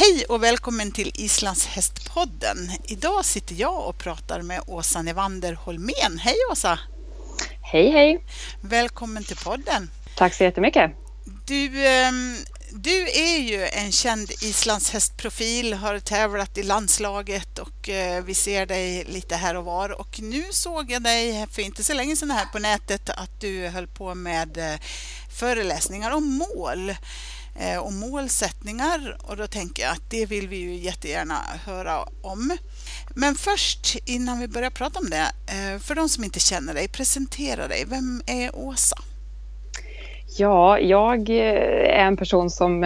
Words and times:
Hej 0.00 0.24
och 0.28 0.42
välkommen 0.42 0.92
till 0.92 1.12
Islands 1.14 1.66
hästpodden. 1.66 2.56
Idag 2.84 3.24
sitter 3.24 3.54
jag 3.54 3.88
och 3.88 3.98
pratar 3.98 4.42
med 4.42 4.60
Åsa 4.66 5.02
Nevander 5.02 5.52
Holmén. 5.54 6.18
Hej 6.20 6.34
Åsa! 6.52 6.78
Hej 7.72 7.90
hej! 7.90 8.24
Välkommen 8.60 9.24
till 9.24 9.36
podden. 9.36 9.90
Tack 10.16 10.34
så 10.34 10.44
jättemycket. 10.44 10.90
Du, 11.46 11.86
ehm, 11.86 12.36
du 12.72 13.08
är 13.08 13.38
ju 13.38 13.66
en 13.66 13.92
känd 13.92 14.30
islandshästprofil, 14.30 15.74
har 15.74 15.98
tävlat 15.98 16.58
i 16.58 16.62
landslaget 16.62 17.58
och 17.58 17.88
eh, 17.88 18.24
vi 18.24 18.34
ser 18.34 18.66
dig 18.66 19.04
lite 19.04 19.36
här 19.36 19.54
och 19.54 19.64
var. 19.64 20.00
Och 20.00 20.20
nu 20.20 20.44
såg 20.50 20.90
jag 20.90 21.02
dig 21.02 21.46
för 21.52 21.62
inte 21.62 21.84
så 21.84 21.94
länge 21.94 22.16
sedan 22.16 22.30
här 22.30 22.46
på 22.46 22.58
nätet 22.58 23.10
att 23.10 23.40
du 23.40 23.68
höll 23.68 23.86
på 23.86 24.14
med 24.14 24.58
eh, 24.58 24.80
föreläsningar 25.38 26.10
om 26.10 26.24
mål 26.24 26.92
Eh, 27.60 27.78
och 27.78 27.92
målsättningar 27.92 29.16
och 29.28 29.36
då 29.36 29.46
tänker 29.46 29.82
jag 29.82 29.92
att 29.92 30.10
det 30.10 30.26
vill 30.26 30.48
vi 30.48 30.56
ju 30.56 30.74
jättegärna 30.74 31.34
höra 31.66 31.98
om. 32.22 32.56
Men 33.16 33.34
först 33.34 33.96
innan 34.06 34.40
vi 34.40 34.48
börjar 34.48 34.70
prata 34.70 34.98
om 34.98 35.10
det, 35.10 35.26
eh, 35.52 35.78
för 35.80 35.94
de 35.94 36.08
som 36.08 36.24
inte 36.24 36.40
känner 36.40 36.74
dig, 36.74 36.88
presentera 36.88 37.68
dig. 37.68 37.84
Vem 37.86 38.22
är 38.26 38.56
Åsa? 38.56 38.96
Ja, 40.38 40.78
jag 40.78 41.30
eh, 41.30 42.00
är 42.00 42.06
en 42.06 42.16
person 42.16 42.50
som, 42.50 42.84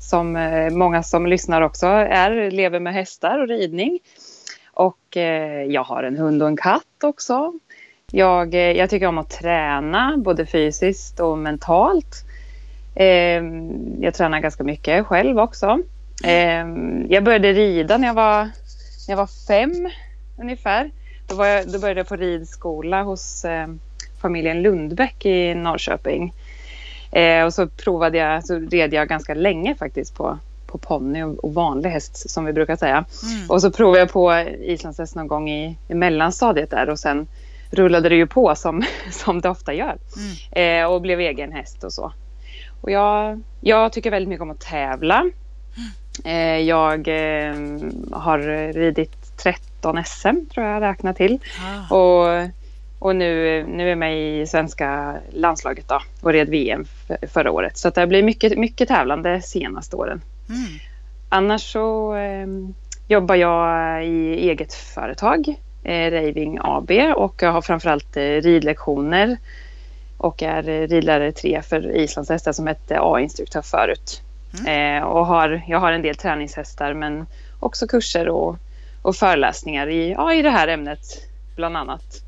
som 0.00 0.32
många 0.72 1.02
som 1.02 1.26
lyssnar 1.26 1.62
också 1.62 1.86
är, 1.86 2.50
lever 2.50 2.80
med 2.80 2.94
hästar 2.94 3.38
och 3.38 3.48
ridning. 3.48 3.98
Och 4.72 5.16
jag 5.68 5.84
har 5.84 6.02
en 6.02 6.16
hund 6.16 6.42
och 6.42 6.48
en 6.48 6.56
katt 6.56 7.04
också. 7.04 7.52
Jag, 8.10 8.54
jag 8.54 8.90
tycker 8.90 9.06
om 9.06 9.18
att 9.18 9.30
träna 9.30 10.16
både 10.16 10.46
fysiskt 10.46 11.20
och 11.20 11.38
mentalt. 11.38 12.25
Jag 14.00 14.14
tränar 14.14 14.40
ganska 14.40 14.64
mycket 14.64 15.06
själv 15.06 15.38
också. 15.38 15.78
Jag 17.08 17.24
började 17.24 17.52
rida 17.52 17.98
när 17.98 18.06
jag 18.08 18.14
var, 18.14 18.44
när 18.44 19.12
jag 19.12 19.16
var 19.16 19.46
fem 19.48 19.90
ungefär. 20.40 20.90
Då, 21.28 21.44
jag, 21.44 21.68
då 21.68 21.78
började 21.78 22.00
jag 22.00 22.08
på 22.08 22.16
ridskola 22.16 23.02
hos 23.02 23.46
familjen 24.22 24.62
Lundbäck 24.62 25.26
i 25.26 25.54
Norrköping. 25.54 26.32
Och 27.46 27.54
så 27.54 27.66
provade 27.66 28.18
jag, 28.18 28.46
så 28.46 28.58
red 28.58 28.94
jag 28.94 29.08
ganska 29.08 29.34
länge 29.34 29.74
faktiskt 29.74 30.14
på, 30.14 30.38
på 30.66 30.78
ponny 30.78 31.22
och, 31.22 31.44
och, 31.44 31.54
vanlig 31.54 31.90
häst 31.90 32.30
som 32.30 32.44
vi 32.44 32.52
brukar 32.52 32.76
säga. 32.76 33.04
Mm. 33.22 33.50
Och 33.50 33.62
så 33.62 33.70
provade 33.70 33.98
jag 33.98 34.12
på 34.12 34.32
islandshäst 34.60 35.16
någon 35.16 35.28
gång 35.28 35.50
i, 35.50 35.78
i 35.88 35.94
mellanstadiet 35.94 36.70
där 36.70 36.90
och 36.90 36.98
sen 36.98 37.26
rullade 37.70 38.08
det 38.08 38.14
ju 38.14 38.26
på 38.26 38.54
som, 38.54 38.82
som 39.10 39.40
det 39.40 39.48
ofta 39.48 39.74
gör. 39.74 39.96
Mm. 40.52 40.82
Eh, 40.82 40.92
och 40.92 41.02
blev 41.02 41.20
egen 41.20 41.52
häst 41.52 41.84
och 41.84 41.92
så. 41.92 42.12
Och 42.80 42.90
jag, 42.90 43.42
jag 43.60 43.92
tycker 43.92 44.10
väldigt 44.10 44.28
mycket 44.28 44.42
om 44.42 44.50
att 44.50 44.60
tävla. 44.60 45.30
Eh, 46.24 46.58
jag 46.58 47.08
eh, 47.08 47.54
har 48.12 48.38
ridit 48.72 49.36
13 49.36 50.04
SM 50.04 50.46
tror 50.54 50.66
jag 50.66 50.82
räknar 50.82 51.12
till. 51.12 51.38
Ah. 51.90 51.94
Och 51.96 52.50
och 52.98 53.16
nu, 53.16 53.64
nu 53.66 53.84
är 53.84 53.88
jag 53.88 53.98
med 53.98 54.40
i 54.40 54.46
svenska 54.46 55.16
landslaget 55.32 55.88
då, 55.88 56.00
och 56.20 56.32
red 56.32 56.48
VM 56.48 56.84
förra 57.32 57.50
året. 57.50 57.78
Så 57.78 57.90
det 57.90 58.00
har 58.00 58.06
blivit 58.06 58.24
mycket, 58.24 58.58
mycket 58.58 58.88
tävlande 58.88 59.42
senaste 59.42 59.96
åren. 59.96 60.20
Mm. 60.48 60.64
Annars 61.28 61.72
så 61.72 62.14
eh, 62.16 62.46
jobbar 63.08 63.34
jag 63.34 64.06
i 64.06 64.50
eget 64.50 64.74
företag, 64.74 65.54
eh, 65.84 66.10
Raving 66.10 66.58
AB 66.60 66.90
och 67.16 67.42
jag 67.42 67.52
har 67.52 67.62
framförallt 67.62 68.16
eh, 68.16 68.22
ridlektioner 68.22 69.36
och 70.18 70.42
är 70.42 70.62
ridlärare 70.62 71.32
3 71.32 71.62
för 71.62 71.96
islandshästar 71.96 72.52
som 72.52 72.66
hette 72.66 72.98
A-instruktör 73.00 73.62
förut. 73.62 74.22
Mm. 74.58 75.02
Eh, 75.02 75.08
och 75.08 75.26
har, 75.26 75.62
jag 75.68 75.80
har 75.80 75.92
en 75.92 76.02
del 76.02 76.16
träningshästar 76.16 76.94
men 76.94 77.26
också 77.60 77.86
kurser 77.86 78.28
och, 78.28 78.56
och 79.02 79.16
föreläsningar 79.16 79.88
i, 79.88 80.12
ja, 80.12 80.34
i 80.34 80.42
det 80.42 80.50
här 80.50 80.68
ämnet 80.68 81.00
bland 81.56 81.76
annat. 81.76 82.22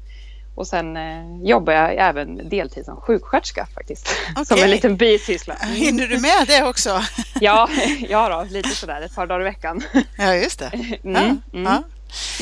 Och 0.55 0.67
sen 0.67 0.97
eh, 0.97 1.43
jobbar 1.43 1.73
jag 1.73 1.95
även 1.97 2.49
deltid 2.49 2.85
som 2.85 2.97
sjuksköterska 2.97 3.67
faktiskt. 3.75 4.09
Okay. 4.33 4.45
Som 4.45 4.59
en 4.59 4.71
liten 4.71 4.97
bisyssla. 4.97 5.55
Hinner 5.55 6.07
du 6.07 6.21
med 6.21 6.47
det 6.47 6.65
också? 6.65 7.03
ja, 7.41 7.69
ja 8.09 8.29
då, 8.29 8.55
lite 8.55 8.69
sådär 8.69 9.03
ett 9.03 9.15
par 9.15 9.27
dagar 9.27 9.41
i 9.41 9.45
veckan. 9.45 9.83
ja, 10.19 10.35
just 10.35 10.59
det. 10.59 10.71
Mm, 11.05 11.41
ja, 11.53 11.59
mm. 11.59 11.73
Ja. 11.73 11.83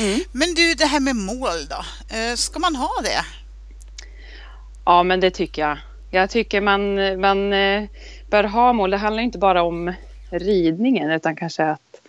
Mm. 0.03 0.21
Men 0.33 0.55
du, 0.55 0.75
det 0.75 0.87
här 0.87 1.01
med 1.01 1.17
mål 1.17 1.67
då? 1.71 1.85
Eh, 2.17 2.35
ska 2.35 2.59
man 2.59 2.77
ha 2.77 3.01
det? 3.03 3.25
Ja, 4.87 5.03
men 5.03 5.21
det 5.21 5.31
tycker 5.31 5.63
jag. 5.63 5.79
Jag 6.11 6.31
tycker 6.31 6.61
man, 6.61 6.95
man 7.21 7.53
eh, 7.53 7.85
bör 8.31 8.45
ha 8.45 8.73
mål. 8.73 8.91
Det 8.91 8.97
handlar 8.97 9.23
inte 9.23 9.39
bara 9.39 9.63
om 9.63 9.93
ridningen 10.31 11.11
utan 11.11 11.37
kanske 11.37 11.65
att 11.65 12.01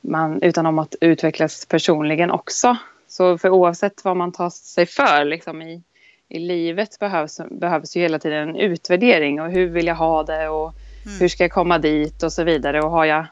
man, 0.00 0.42
utan 0.42 0.66
om 0.66 0.78
att 0.78 0.94
utvecklas 1.00 1.66
personligen 1.66 2.30
också. 2.30 2.76
Så 3.08 3.38
för 3.38 3.50
oavsett 3.50 4.04
vad 4.04 4.16
man 4.16 4.32
tar 4.32 4.50
sig 4.50 4.86
för 4.86 5.24
liksom 5.24 5.62
i, 5.62 5.82
i 6.28 6.38
livet 6.38 6.98
behövs, 6.98 7.40
behövs 7.50 7.96
ju 7.96 8.00
hela 8.00 8.18
tiden 8.18 8.48
en 8.48 8.56
utvärdering 8.56 9.40
och 9.40 9.50
hur 9.50 9.66
vill 9.66 9.86
jag 9.86 9.94
ha 9.94 10.22
det 10.22 10.48
och 10.48 10.74
mm. 11.06 11.18
hur 11.20 11.28
ska 11.28 11.44
jag 11.44 11.52
komma 11.52 11.78
dit 11.78 12.22
och 12.22 12.32
så 12.32 12.44
vidare 12.44 12.82
och 12.82 12.90
har 12.90 13.04
jag, 13.04 13.26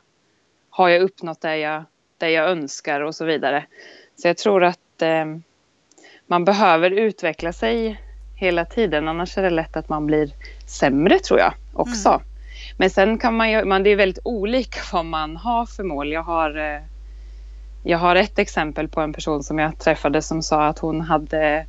har 0.70 0.88
jag 0.88 1.02
uppnått 1.02 1.41
det 1.41 1.56
jag, 1.56 1.84
det 2.19 2.31
jag 2.31 2.50
önskar 2.50 3.00
och 3.00 3.14
så 3.14 3.25
vidare. 3.25 3.64
Så 4.16 4.28
jag 4.28 4.37
tror 4.37 4.64
att 4.64 5.02
eh, 5.02 5.25
man 6.26 6.44
behöver 6.44 6.91
utveckla 6.91 7.52
sig 7.52 8.00
hela 8.40 8.64
tiden 8.64 9.08
annars 9.08 9.38
är 9.38 9.42
det 9.42 9.50
lätt 9.50 9.76
att 9.76 9.88
man 9.88 10.06
blir 10.06 10.30
sämre 10.66 11.18
tror 11.18 11.40
jag 11.40 11.52
också. 11.72 12.08
Mm. 12.08 12.20
Men 12.76 12.90
sen 12.90 13.18
kan 13.18 13.36
man 13.36 13.50
ju, 13.50 13.64
man, 13.64 13.82
det 13.82 13.90
är 13.90 13.96
väldigt 13.96 14.24
olika 14.24 14.80
vad 14.92 15.04
man 15.04 15.36
har 15.36 15.66
för 15.66 15.84
mål. 15.84 16.12
Jag 16.12 16.22
har 16.22 16.58
eh, 16.58 16.80
jag 17.82 17.98
har 17.98 18.16
ett 18.16 18.38
exempel 18.38 18.88
på 18.88 19.00
en 19.00 19.12
person 19.12 19.42
som 19.42 19.58
jag 19.58 19.78
träffade 19.78 20.22
som 20.22 20.42
sa 20.42 20.66
att 20.66 20.78
hon 20.78 21.00
hade 21.00 21.66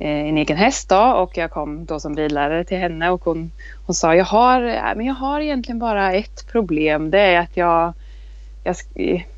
eh, 0.00 0.28
en 0.28 0.38
egen 0.38 0.56
häst 0.56 0.88
då, 0.88 1.02
och 1.02 1.36
jag 1.36 1.50
kom 1.50 1.84
då 1.84 2.00
som 2.00 2.16
ridlärare 2.16 2.64
till 2.64 2.78
henne 2.78 3.10
och 3.10 3.24
hon, 3.24 3.50
hon 3.86 3.94
sa 3.94 4.14
jag 4.14 4.24
har, 4.24 4.60
men 4.96 5.06
jag 5.06 5.14
har 5.14 5.40
egentligen 5.40 5.78
bara 5.78 6.12
ett 6.12 6.48
problem. 6.52 7.10
Det 7.10 7.20
är 7.20 7.40
att 7.40 7.56
jag, 7.56 7.92
jag, 8.66 8.76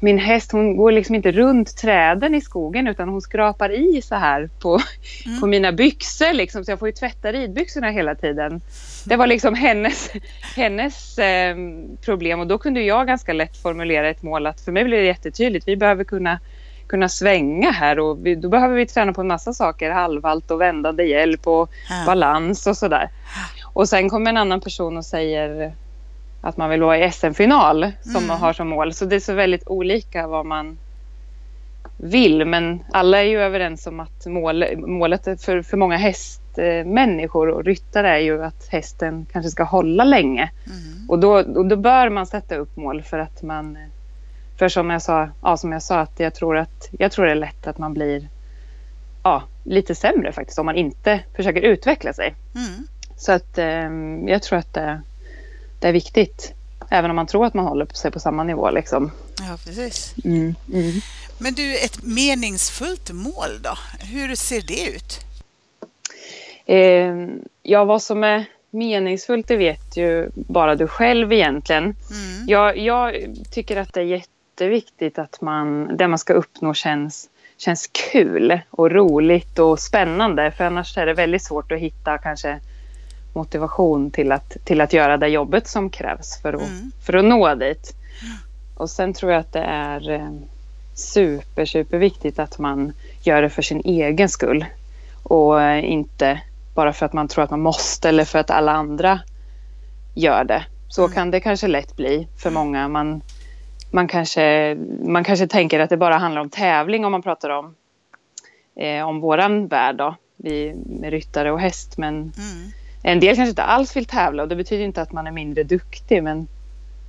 min 0.01 0.19
häst 0.19 0.53
hon 0.53 0.77
går 0.77 0.93
liksom 0.93 1.15
inte 1.15 1.33
runt 1.33 1.77
träden 1.77 2.35
i 2.35 2.41
skogen 2.41 2.89
utan 2.89 3.09
hon 3.09 3.21
skrapar 3.21 3.71
i 3.71 4.03
så 4.03 4.15
här 4.15 4.51
på, 4.61 4.81
mm. 5.27 5.41
på 5.41 5.47
mina 5.47 5.73
byxor 5.73 6.33
liksom, 6.33 6.65
så 6.65 6.71
jag 6.71 6.79
får 6.79 6.89
ju 6.89 6.93
tvätta 6.93 7.33
ridbyxorna 7.33 7.91
hela 7.91 8.15
tiden. 8.15 8.61
Det 9.05 9.17
var 9.17 9.27
liksom 9.27 9.55
hennes, 9.55 10.11
hennes 10.57 11.19
eh, 11.19 11.57
problem 12.05 12.41
och 12.41 12.47
då 12.47 12.59
kunde 12.59 12.83
jag 12.83 13.07
ganska 13.07 13.33
lätt 13.33 13.57
formulera 13.57 14.09
ett 14.09 14.23
mål 14.23 14.47
att 14.47 14.61
för 14.61 14.73
mig 14.73 14.85
blir 14.85 14.99
det 14.99 15.05
jättetydligt. 15.05 15.69
Vi 15.69 15.77
behöver 15.77 16.05
kunna, 16.05 16.41
kunna 16.87 17.09
svänga 17.09 17.71
här 17.71 17.99
och 17.99 18.27
vi, 18.27 18.35
då 18.35 18.49
behöver 18.49 18.77
vi 18.77 18.87
träna 18.87 19.13
på 19.13 19.21
en 19.21 19.27
massa 19.27 19.53
saker. 19.53 19.91
Halvhalt 19.91 20.51
och 20.51 20.61
vändande 20.61 21.05
hjälp 21.05 21.47
och 21.47 21.71
ja. 21.89 22.03
balans 22.07 22.67
och 22.67 22.77
sådär. 22.77 23.11
Och 23.73 23.89
sen 23.89 24.09
kommer 24.09 24.31
en 24.31 24.37
annan 24.37 24.61
person 24.61 24.97
och 24.97 25.05
säger 25.05 25.73
att 26.41 26.57
man 26.57 26.71
vill 26.71 26.83
vara 26.83 26.99
i 26.99 27.13
SM-final 27.13 27.93
som 28.01 28.17
mm. 28.17 28.27
man 28.27 28.41
har 28.41 28.53
som 28.53 28.69
mål. 28.69 28.95
Så 28.95 29.05
det 29.05 29.17
är 29.17 29.21
så 29.21 29.35
väldigt 29.35 29.69
olika 29.69 30.27
vad 30.27 30.47
man 30.47 30.79
vill. 31.97 32.45
Men 32.45 32.85
alla 32.93 33.19
är 33.19 33.23
ju 33.23 33.41
överens 33.41 33.87
om 33.87 34.01
att 34.01 34.27
mål, 34.27 34.65
målet 34.77 35.25
för, 35.25 35.63
för 35.63 35.77
många 35.77 35.97
hästmänniskor 35.97 37.49
och 37.49 37.65
ryttare 37.65 38.11
är 38.11 38.19
ju 38.19 38.45
att 38.45 38.69
hästen 38.69 39.27
kanske 39.33 39.51
ska 39.51 39.63
hålla 39.63 40.05
länge. 40.05 40.51
Mm. 40.67 41.11
Och, 41.11 41.19
då, 41.19 41.33
och 41.33 41.67
då 41.67 41.77
bör 41.77 42.09
man 42.09 42.27
sätta 42.27 42.57
upp 42.57 42.77
mål 42.77 43.03
för 43.03 43.19
att 43.19 43.43
man... 43.43 43.79
För 44.59 44.69
som 44.69 44.91
jag 44.91 45.03
sa, 45.03 45.29
ja, 45.43 45.57
som 45.57 45.73
jag 45.73 45.83
sa 45.83 46.01
att 46.01 46.21
jag 46.21 46.35
tror 46.35 46.57
att 46.57 46.89
jag 46.99 47.13
tror 47.13 47.25
det 47.25 47.31
är 47.31 47.35
lätt 47.35 47.67
att 47.67 47.79
man 47.79 47.95
blir 47.95 48.29
ja, 49.23 49.43
lite 49.65 49.95
sämre 49.95 50.33
faktiskt 50.33 50.59
om 50.59 50.67
man 50.67 50.77
inte 50.77 51.21
försöker 51.37 51.61
utveckla 51.61 52.13
sig. 52.13 52.35
Mm. 52.55 52.87
Så 53.17 53.33
att 53.33 53.59
eh, 53.59 53.91
jag 54.33 54.43
tror 54.43 54.59
att 54.59 54.75
det, 54.75 55.03
det 55.81 55.89
är 55.89 55.93
viktigt. 55.93 56.53
Även 56.91 57.11
om 57.11 57.17
man 57.17 57.27
tror 57.27 57.47
att 57.47 57.55
man 57.55 57.67
håller 57.67 57.87
sig 57.87 58.11
på 58.11 58.21
samma 58.21 58.45
nivå. 58.45 58.71
Liksom. 58.71 59.11
Ja, 59.41 59.57
precis. 59.65 60.15
Mm, 60.25 60.55
mm. 60.73 61.01
Men 61.39 61.55
du, 61.55 61.79
ett 61.79 62.03
meningsfullt 62.03 63.11
mål 63.13 63.63
då? 63.63 63.75
Hur 64.01 64.35
ser 64.35 64.61
det 64.61 64.91
ut? 64.91 65.21
Eh, 66.67 67.29
ja, 67.63 67.85
vad 67.85 68.03
som 68.03 68.25
är 68.25 68.45
meningsfullt 68.71 69.49
det 69.49 69.57
vet 69.57 69.97
ju 69.97 70.31
bara 70.35 70.75
du 70.75 70.87
själv 70.87 71.33
egentligen. 71.33 71.83
Mm. 71.85 72.47
Jag, 72.47 72.79
jag, 72.79 73.27
tycker 73.51 73.77
att 73.77 73.95
det 73.95 74.01
är 74.01 74.05
jätteviktigt 74.05 75.19
att 75.19 75.41
man, 75.41 75.97
det 75.97 76.09
man 76.09 76.19
ska 76.19 76.33
uppnå 76.33 76.75
känns, 76.75 77.29
känns 77.57 77.87
kul 77.87 78.61
och 78.71 78.91
roligt 78.91 79.59
och 79.59 79.81
spännande. 79.81 80.51
För 80.51 80.65
annars 80.65 80.99
är 80.99 81.07
det 81.07 81.15
väldigt 81.15 81.45
svårt 81.45 81.73
att 81.73 81.79
hitta 81.79 82.19
kanske 82.19 82.61
motivation 83.39 84.11
till 84.11 84.33
att, 84.33 84.57
till 84.65 84.81
att 84.81 84.93
göra 84.93 85.17
det 85.17 85.29
jobbet 85.29 85.69
som 85.69 85.91
krävs 85.91 86.43
för 86.43 86.53
att, 86.53 86.61
mm. 86.61 86.93
för 87.07 87.17
att 87.17 87.25
nå 87.25 87.55
dit. 87.55 87.95
Och 88.77 88.91
sen 88.91 89.13
tror 89.13 89.33
jag 89.33 89.41
att 89.41 89.53
det 89.53 89.65
är 89.65 90.11
eh, 90.11 90.31
super, 90.95 91.65
super 91.65 91.99
viktigt 91.99 92.39
att 92.39 92.59
man 92.59 92.93
gör 93.23 93.43
det 93.43 93.51
för 93.51 93.63
sin 93.63 93.81
egen 93.85 94.29
skull. 94.29 94.65
Och 95.23 95.63
eh, 95.63 95.93
inte 95.93 96.41
bara 96.75 96.93
för 96.93 97.07
att 97.07 97.13
man 97.13 97.29
tror 97.29 97.45
att 97.45 97.51
man 97.51 97.61
måste 97.61 98.09
eller 98.09 98.25
för 98.25 98.39
att 98.39 98.51
alla 98.51 98.73
andra 98.73 99.21
gör 100.15 100.45
det. 100.45 100.65
Så 100.89 101.05
mm. 101.05 101.15
kan 101.15 101.31
det 101.31 101.41
kanske 101.41 101.69
lätt 101.69 101.97
bli 101.97 102.29
för 102.43 102.51
många. 102.51 102.89
Man, 102.89 103.23
man, 103.91 104.09
kanske, 104.09 104.77
man 105.05 105.25
kanske 105.25 105.47
tänker 105.47 105.81
att 105.81 105.91
det 105.91 105.97
bara 105.97 106.19
handlar 106.19 106.41
om 106.41 106.51
tävling 106.51 107.05
om 107.05 107.13
man 107.13 107.23
pratar 107.23 107.51
om, 107.51 107.75
eh, 108.77 109.09
om 109.09 109.21
våran 109.21 109.67
värld 109.67 109.97
då, 109.97 110.15
vi, 110.37 110.75
med 110.87 111.11
ryttare 111.11 111.53
och 111.53 111.61
häst. 111.61 111.99
Men 111.99 112.15
mm. 112.15 112.33
En 113.03 113.21
del 113.21 113.37
kanske 113.37 113.51
inte 113.51 113.63
alls 113.63 113.97
vill 113.97 114.05
tävla 114.05 114.43
och 114.43 114.49
det 114.49 114.57
betyder 114.57 114.85
inte 114.85 115.03
att 115.03 115.13
man 115.13 115.27
är 115.27 115.33
mindre 115.33 115.65
duktig 115.65 116.23
men 116.23 116.49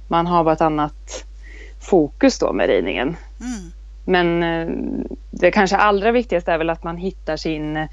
man 0.07 0.27
har 0.27 0.43
bara 0.43 0.53
ett 0.53 0.61
annat 0.61 1.25
fokus 1.79 2.39
då 2.39 2.53
med 2.53 2.67
ridningen. 2.67 3.17
Mm. 3.39 3.71
Men 4.05 4.43
eh, 4.43 4.69
det 5.31 5.51
kanske 5.51 5.77
allra 5.77 6.11
viktigaste 6.11 6.51
är 6.51 6.57
väl 6.57 6.69
att 6.69 6.83
man 6.83 6.97
hittar 6.97 7.37
sin, 7.37 7.87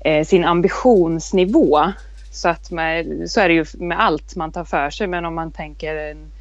eh, 0.00 0.24
sin 0.24 0.44
ambitionsnivå. 0.44 1.92
Så, 2.32 2.48
att 2.48 2.70
med, 2.70 3.30
så 3.30 3.40
är 3.40 3.48
det 3.48 3.54
ju 3.54 3.64
med 3.74 4.00
allt 4.00 4.36
man 4.36 4.52
tar 4.52 4.64
för 4.64 4.90
sig. 4.90 5.06
Men 5.06 5.24
om 5.24 5.34
man 5.34 5.52
tänker 5.52 5.96
en, 5.96 6.32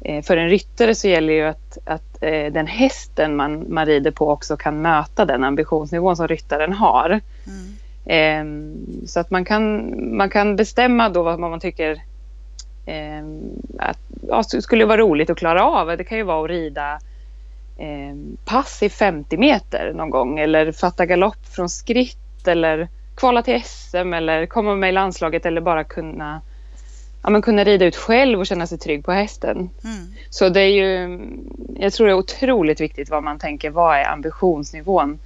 eh, 0.00 0.22
för 0.22 0.36
en 0.36 0.48
ryttare 0.48 0.94
så 0.94 1.08
gäller 1.08 1.32
ju 1.32 1.42
att, 1.42 1.78
att 1.84 2.20
den 2.52 2.66
hästen 2.66 3.36
man, 3.36 3.74
man 3.74 3.86
rider 3.86 4.10
på 4.10 4.30
också 4.30 4.56
kan 4.56 4.82
möta 4.82 5.24
den 5.24 5.44
ambitionsnivån 5.44 6.16
som 6.16 6.28
ryttaren 6.28 6.72
har. 6.72 7.20
Mm. 7.46 7.76
Ehm, 8.06 8.86
så 9.06 9.20
att 9.20 9.30
man 9.30 9.44
kan, 9.44 9.94
man 10.16 10.30
kan 10.30 10.56
bestämma 10.56 11.08
då 11.08 11.22
vad 11.22 11.40
man 11.40 11.60
tycker 11.60 12.02
att, 13.78 13.98
ja, 14.28 14.42
skulle 14.42 14.84
vara 14.84 15.00
roligt 15.00 15.30
att 15.30 15.38
klara 15.38 15.64
av. 15.64 15.96
Det 15.96 16.04
kan 16.04 16.18
ju 16.18 16.24
vara 16.24 16.44
att 16.44 16.50
rida 16.50 16.98
eh, 17.78 18.16
pass 18.44 18.82
i 18.82 18.88
50 18.88 19.36
meter 19.36 19.92
någon 19.92 20.10
gång 20.10 20.38
eller 20.38 20.72
fatta 20.72 21.06
galopp 21.06 21.46
från 21.54 21.68
skritt 21.68 22.48
eller 22.48 22.88
kvala 23.16 23.42
till 23.42 23.62
SM 23.64 24.14
eller 24.14 24.46
komma 24.46 24.74
med 24.74 24.88
i 24.88 24.92
landslaget 24.92 25.46
eller 25.46 25.60
bara 25.60 25.84
kunna, 25.84 26.40
ja, 27.22 27.30
men 27.30 27.42
kunna 27.42 27.64
rida 27.64 27.84
ut 27.84 27.96
själv 27.96 28.40
och 28.40 28.46
känna 28.46 28.66
sig 28.66 28.78
trygg 28.78 29.04
på 29.04 29.12
hästen. 29.12 29.56
Mm. 29.56 30.06
Så 30.30 30.48
det 30.48 30.60
är 30.60 30.70
ju, 30.70 31.20
jag 31.78 31.92
tror 31.92 32.06
det 32.06 32.12
är 32.12 32.18
otroligt 32.18 32.80
viktigt 32.80 33.10
vad 33.10 33.22
man 33.22 33.38
tänker, 33.38 33.70
vad 33.70 33.96
är 33.96 34.04
ambitionsnivån? 34.04 35.18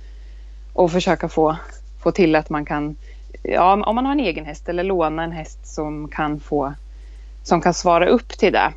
Och 0.73 0.93
försöka 0.93 1.29
få, 1.29 1.57
få 2.03 2.13
till 2.13 2.37
att 2.37 2.51
man 2.51 2.65
kan, 2.65 2.97
ja, 3.43 3.85
om 3.85 3.95
man 3.95 4.05
har 4.05 4.13
en 4.13 4.21
egen 4.21 4.45
häst 4.45 4.69
eller 4.69 4.85
låna 4.85 5.25
en 5.25 5.33
häst 5.33 5.59
som 5.75 6.09
kan 6.09 6.41
få, 6.41 6.75
som 7.43 7.61
kan 7.61 7.75
svara 7.75 8.09
upp 8.09 8.29
till 8.29 8.53
det. 8.53 8.73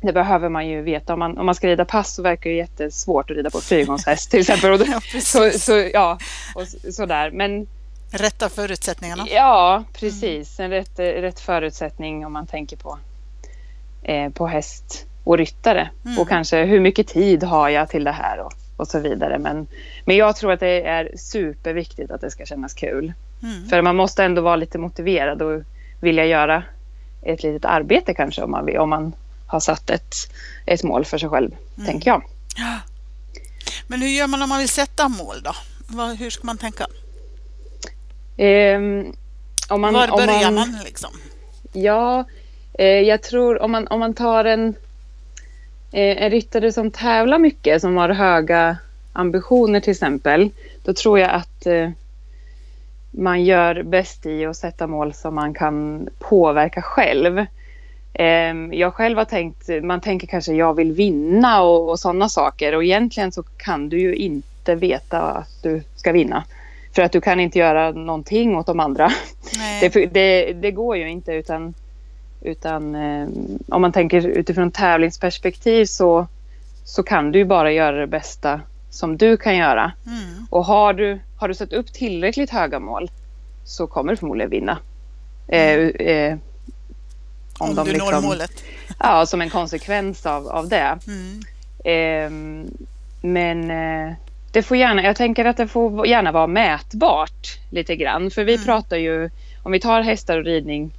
Det 0.00 0.12
behöver 0.12 0.48
man 0.48 0.68
ju 0.68 0.82
veta. 0.82 1.12
Om 1.12 1.18
man, 1.18 1.38
om 1.38 1.46
man 1.46 1.54
ska 1.54 1.68
rida 1.68 1.84
pass 1.84 2.14
så 2.14 2.22
verkar 2.22 2.50
det 2.50 2.56
jättesvårt 2.56 3.30
att 3.30 3.36
rida 3.36 3.50
på 3.50 3.60
fyrgångshäst 3.60 4.30
till 4.30 4.40
exempel. 4.40 4.72
Och 4.72 4.80
ja, 4.86 5.00
så, 5.20 5.50
så, 5.50 5.72
ja, 5.92 6.18
och 6.54 6.94
sådär. 6.94 7.30
Men, 7.30 7.66
Rätta 8.10 8.48
förutsättningarna. 8.48 9.26
Ja, 9.30 9.84
precis. 9.92 10.60
En 10.60 10.70
rätt, 10.70 10.98
rätt 10.98 11.40
förutsättning 11.40 12.26
om 12.26 12.32
man 12.32 12.46
tänker 12.46 12.76
på, 12.76 12.98
eh, 14.02 14.30
på 14.30 14.46
häst 14.46 15.06
och 15.24 15.38
ryttare. 15.38 15.90
Mm. 16.04 16.18
Och 16.18 16.28
kanske 16.28 16.64
hur 16.64 16.80
mycket 16.80 17.08
tid 17.08 17.42
har 17.42 17.68
jag 17.68 17.88
till 17.88 18.04
det 18.04 18.12
här 18.12 18.38
och, 18.38 18.52
och 18.76 18.88
så 18.88 18.98
vidare. 18.98 19.38
Men, 19.38 19.66
men 20.04 20.16
jag 20.16 20.36
tror 20.36 20.52
att 20.52 20.60
det 20.60 20.82
är 20.82 21.10
superviktigt 21.16 22.10
att 22.10 22.20
det 22.20 22.30
ska 22.30 22.44
kännas 22.44 22.74
kul. 22.74 23.12
Mm. 23.42 23.68
För 23.68 23.82
man 23.82 23.96
måste 23.96 24.24
ändå 24.24 24.42
vara 24.42 24.56
lite 24.56 24.78
motiverad 24.78 25.42
och 25.42 25.62
vilja 26.00 26.26
göra 26.26 26.62
ett 27.22 27.42
litet 27.42 27.64
arbete 27.64 28.14
kanske 28.14 28.42
om 28.42 28.50
man, 28.50 28.78
om 28.78 28.90
man 28.90 29.12
har 29.46 29.60
satt 29.60 29.90
ett, 29.90 30.14
ett 30.66 30.82
mål 30.82 31.04
för 31.04 31.18
sig 31.18 31.28
själv, 31.28 31.50
mm. 31.76 31.86
tänker 31.86 32.10
jag. 32.10 32.22
Men 33.86 34.02
hur 34.02 34.08
gör 34.08 34.26
man 34.26 34.42
om 34.42 34.48
man 34.48 34.58
vill 34.58 34.68
sätta 34.68 35.08
mål 35.08 35.42
då? 35.42 35.52
hur 36.18 36.30
ska 36.30 36.46
man 36.46 36.58
tänka? 36.58 36.86
Um, 38.38 39.16
om 39.68 39.80
man, 39.80 39.94
Var 39.94 40.08
börjar 40.08 40.50
man, 40.50 40.54
man 40.54 40.80
liksom? 40.84 41.10
Ja, 41.72 42.24
eh, 42.78 42.86
jag 42.86 43.22
tror 43.22 43.62
om 43.62 43.72
man, 43.72 43.86
om 43.86 44.00
man 44.00 44.14
tar 44.14 44.44
en, 44.44 44.74
en 45.94 46.30
ryttare 46.30 46.72
som 46.72 46.90
tävlar 46.90 47.38
mycket, 47.38 47.80
som 47.80 47.96
har 47.96 48.08
höga 48.08 48.76
ambitioner 49.12 49.80
till 49.80 49.90
exempel, 49.90 50.50
då 50.84 50.94
tror 50.94 51.18
jag 51.18 51.30
att 51.30 51.66
eh, 51.66 51.90
man 53.10 53.44
gör 53.44 53.82
bäst 53.82 54.26
i 54.26 54.44
att 54.44 54.56
sätta 54.56 54.86
mål 54.86 55.12
som 55.12 55.34
man 55.34 55.54
kan 55.54 56.08
påverka 56.18 56.82
själv. 56.82 57.46
Ehm, 58.14 58.72
jag 58.72 58.94
själv 58.94 59.18
har 59.18 59.24
tänkt, 59.24 59.68
man 59.82 60.00
tänker 60.00 60.26
kanske 60.26 60.52
jag 60.52 60.74
vill 60.74 60.92
vinna 60.92 61.62
och, 61.62 61.90
och 61.90 62.00
sådana 62.00 62.28
saker 62.28 62.74
och 62.74 62.84
egentligen 62.84 63.32
så 63.32 63.42
kan 63.42 63.88
du 63.88 64.00
ju 64.00 64.14
inte 64.14 64.74
veta 64.74 65.20
att 65.20 65.62
du 65.62 65.82
ska 65.96 66.12
vinna. 66.12 66.44
För 66.94 67.02
att 67.02 67.12
du 67.12 67.20
kan 67.20 67.40
inte 67.40 67.58
göra 67.58 67.90
någonting 67.90 68.56
åt 68.56 68.66
de 68.66 68.80
andra. 68.80 69.10
Det, 69.80 70.06
det, 70.06 70.52
det, 70.52 70.70
går 70.70 70.96
ju 70.96 71.10
inte 71.10 71.32
utan, 71.32 71.74
utan 72.44 72.94
eh, 72.94 73.28
om 73.68 73.82
man 73.82 73.92
tänker 73.92 74.26
utifrån 74.26 74.70
tävlingsperspektiv 74.70 75.84
så, 75.84 76.26
så 76.84 77.02
kan 77.02 77.32
du 77.32 77.38
ju 77.38 77.44
bara 77.44 77.72
göra 77.72 77.96
det 77.96 78.06
bästa 78.06 78.60
som 78.90 79.16
du 79.16 79.36
kan 79.36 79.56
göra. 79.56 79.92
Mm. 80.06 80.46
Och 80.50 80.64
har 80.64 80.92
du, 80.92 81.20
har 81.36 81.48
du 81.48 81.54
satt 81.54 81.72
upp 81.72 81.92
tillräckligt 81.92 82.50
höga 82.50 82.80
mål 82.80 83.10
så 83.64 83.86
kommer 83.86 84.12
du 84.12 84.16
förmodligen 84.16 84.50
vinna. 84.50 84.78
Mm. 85.48 85.92
Eh, 85.98 86.06
eh, 86.06 86.38
om, 87.58 87.68
om 87.68 87.74
de 87.74 87.86
du 87.86 87.92
liksom, 87.92 88.14
når 88.14 88.20
målet. 88.20 88.64
Ja, 88.98 89.26
som 89.26 89.40
en 89.40 89.50
konsekvens 89.50 90.26
av, 90.26 90.48
av 90.48 90.68
det. 90.68 90.98
Mm. 91.06 91.40
Eh, 91.84 92.30
men 93.22 93.70
eh, 93.70 94.14
det 94.52 94.62
får 94.62 94.76
gärna, 94.76 95.02
jag 95.02 95.16
tänker 95.16 95.44
att 95.44 95.56
det 95.56 95.68
får 95.68 96.06
gärna 96.06 96.32
vara 96.32 96.46
mätbart 96.46 97.58
lite 97.70 97.96
grann. 97.96 98.30
För 98.30 98.44
vi 98.44 98.54
mm. 98.54 98.64
pratar 98.64 98.96
ju, 98.96 99.30
om 99.62 99.72
vi 99.72 99.80
tar 99.80 100.00
hästar 100.00 100.38
och 100.38 100.44
ridning 100.44 100.92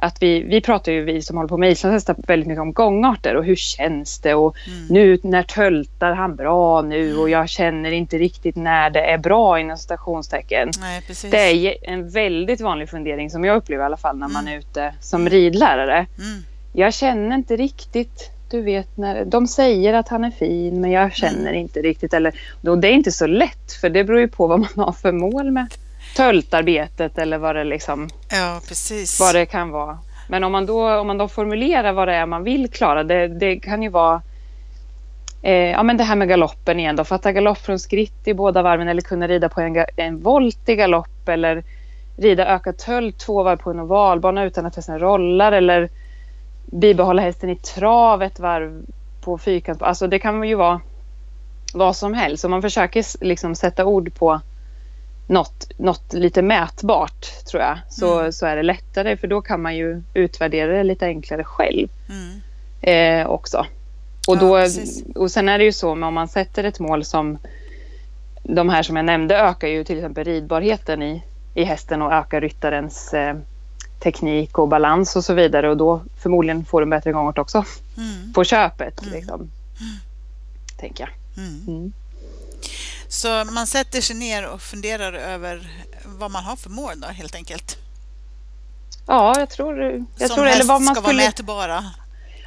att 0.00 0.22
vi, 0.22 0.42
vi 0.42 0.60
pratar 0.60 0.92
ju, 0.92 1.04
vi 1.04 1.22
som 1.22 1.36
håller 1.36 1.48
på 1.48 1.56
med 1.56 1.70
islandshästar, 1.70 2.16
väldigt 2.26 2.48
mycket 2.48 2.62
om 2.62 2.72
gångarter 2.72 3.36
och 3.36 3.44
hur 3.44 3.56
känns 3.56 4.18
det 4.18 4.34
och 4.34 4.56
mm. 4.66 4.86
nu 4.86 5.18
när 5.22 5.42
töltar 5.42 6.12
han 6.12 6.36
bra 6.36 6.82
nu 6.82 7.16
och 7.16 7.30
jag 7.30 7.48
känner 7.48 7.90
inte 7.90 8.18
riktigt 8.18 8.56
när 8.56 8.90
det 8.90 9.10
är 9.10 9.18
bra 9.18 9.60
inom 9.60 9.76
citationstecken. 9.76 10.70
Nej, 10.80 11.02
det 11.30 11.36
är 11.36 11.76
en 11.82 12.08
väldigt 12.08 12.60
vanlig 12.60 12.88
fundering 12.88 13.30
som 13.30 13.44
jag 13.44 13.56
upplever 13.56 13.84
i 13.84 13.86
alla 13.86 13.96
fall 13.96 14.16
när 14.18 14.26
mm. 14.26 14.32
man 14.32 14.48
är 14.48 14.58
ute 14.58 14.94
som 15.00 15.28
ridlärare. 15.28 15.96
Mm. 15.96 16.44
Jag 16.72 16.94
känner 16.94 17.36
inte 17.36 17.56
riktigt, 17.56 18.30
du 18.50 18.62
vet 18.62 18.96
när 18.96 19.24
de 19.24 19.46
säger 19.46 19.94
att 19.94 20.08
han 20.08 20.24
är 20.24 20.30
fin 20.30 20.80
men 20.80 20.90
jag 20.90 21.14
känner 21.14 21.50
mm. 21.50 21.54
inte 21.54 21.80
riktigt 21.80 22.14
eller 22.14 22.34
och 22.68 22.78
det 22.78 22.88
är 22.88 22.92
inte 22.92 23.12
så 23.12 23.26
lätt 23.26 23.72
för 23.80 23.90
det 23.90 24.04
beror 24.04 24.20
ju 24.20 24.28
på 24.28 24.46
vad 24.46 24.60
man 24.60 24.68
har 24.76 24.92
för 24.92 25.12
mål 25.12 25.50
med 25.50 25.66
töltarbetet 26.16 27.18
eller 27.18 27.38
vad 27.38 27.56
det 27.56 27.64
liksom 27.64 28.08
ja, 28.30 28.60
precis. 28.68 29.20
vad 29.20 29.34
det 29.34 29.46
kan 29.46 29.70
vara. 29.70 29.98
Men 30.28 30.44
om 30.44 30.52
man 30.52 30.66
då, 30.66 30.98
om 30.98 31.06
man 31.06 31.18
då 31.18 31.28
formulerar 31.28 31.92
vad 31.92 32.08
det 32.08 32.14
är 32.14 32.26
man 32.26 32.44
vill 32.44 32.70
klara, 32.70 33.04
det, 33.04 33.28
det 33.28 33.56
kan 33.56 33.82
ju 33.82 33.88
vara 33.88 34.22
eh, 35.42 35.52
ja, 35.52 35.82
men 35.82 35.96
det 35.96 36.04
här 36.04 36.16
med 36.16 36.28
galoppen 36.28 36.80
igen 36.80 36.96
då, 36.96 37.04
fatta 37.04 37.32
galopp 37.32 37.58
från 37.58 37.78
skritt 37.78 38.28
i 38.28 38.34
båda 38.34 38.62
varven 38.62 38.88
eller 38.88 39.02
kunna 39.02 39.28
rida 39.28 39.48
på 39.48 39.60
en, 39.60 39.84
en 39.96 40.20
volt 40.20 40.68
i 40.68 40.76
galopp 40.76 41.28
eller 41.28 41.64
rida 42.16 42.46
ökad 42.46 42.78
tölt 42.78 43.18
två 43.18 43.42
varv 43.42 43.56
på 43.56 43.70
en 43.70 43.80
ovalbana 43.80 44.44
utan 44.44 44.66
att 44.66 44.76
hästen 44.76 44.98
rollar 44.98 45.52
eller 45.52 45.88
bibehålla 46.66 47.22
hästen 47.22 47.50
i 47.50 47.56
trav 47.56 48.22
ett 48.22 48.40
varv 48.40 48.82
på 49.20 49.38
fyrkant. 49.38 49.82
Alltså 49.82 50.06
det 50.06 50.18
kan 50.18 50.44
ju 50.44 50.54
vara 50.54 50.80
vad 51.74 51.96
som 51.96 52.14
helst. 52.14 52.44
Om 52.44 52.50
man 52.50 52.62
försöker 52.62 53.24
liksom 53.24 53.54
sätta 53.54 53.84
ord 53.84 54.14
på 54.14 54.40
något, 55.28 55.78
något 55.78 56.12
lite 56.12 56.42
mätbart 56.42 57.44
tror 57.46 57.62
jag 57.62 57.78
så, 57.88 58.18
mm. 58.18 58.32
så 58.32 58.46
är 58.46 58.56
det 58.56 58.62
lättare 58.62 59.16
för 59.16 59.26
då 59.26 59.40
kan 59.40 59.62
man 59.62 59.76
ju 59.76 60.02
utvärdera 60.14 60.72
det 60.72 60.84
lite 60.84 61.06
enklare 61.06 61.44
själv 61.44 61.88
mm. 62.08 62.40
eh, 62.80 63.30
också. 63.30 63.66
Och, 64.28 64.38
då, 64.38 64.58
ja, 64.58 64.68
och 65.14 65.30
sen 65.30 65.48
är 65.48 65.58
det 65.58 65.64
ju 65.64 65.72
så 65.72 65.92
om 65.92 66.14
man 66.14 66.28
sätter 66.28 66.64
ett 66.64 66.80
mål 66.80 67.04
som 67.04 67.38
de 68.42 68.68
här 68.68 68.82
som 68.82 68.96
jag 68.96 69.04
nämnde 69.04 69.38
ökar 69.38 69.68
ju 69.68 69.84
till 69.84 69.96
exempel 69.96 70.24
ridbarheten 70.24 71.02
i, 71.02 71.22
i 71.54 71.64
hästen 71.64 72.02
och 72.02 72.12
ökar 72.12 72.40
ryttarens 72.40 73.14
eh, 73.14 73.36
teknik 74.02 74.58
och 74.58 74.68
balans 74.68 75.16
och 75.16 75.24
så 75.24 75.34
vidare 75.34 75.70
och 75.70 75.76
då 75.76 76.02
förmodligen 76.18 76.64
får 76.64 76.80
du 76.80 76.82
en 76.82 76.90
bättre 76.90 77.12
gångart 77.12 77.38
också 77.38 77.64
mm. 77.96 78.32
på 78.32 78.44
köpet. 78.44 79.02
Mm. 79.02 79.14
Liksom, 79.14 79.40
mm. 79.40 79.50
Tänker 80.78 81.04
jag. 81.04 81.42
Så 83.08 83.28
man 83.28 83.66
sätter 83.66 84.00
sig 84.00 84.16
ner 84.16 84.46
och 84.46 84.60
funderar 84.60 85.12
över 85.12 85.70
vad 86.04 86.30
man 86.30 86.44
har 86.44 86.56
för 86.56 86.70
mål 86.70 87.00
då 87.00 87.06
helt 87.06 87.34
enkelt. 87.34 87.78
Ja, 89.06 89.38
jag 89.38 89.50
tror... 89.50 89.82
Jag 90.18 90.28
Som 90.28 90.36
tror 90.36 90.46
eller 90.46 90.64
vad 90.64 90.82
man 90.82 90.94
ska 90.94 91.02
skulle... 91.02 91.18
vara 91.18 91.26
mätbara. 91.26 91.84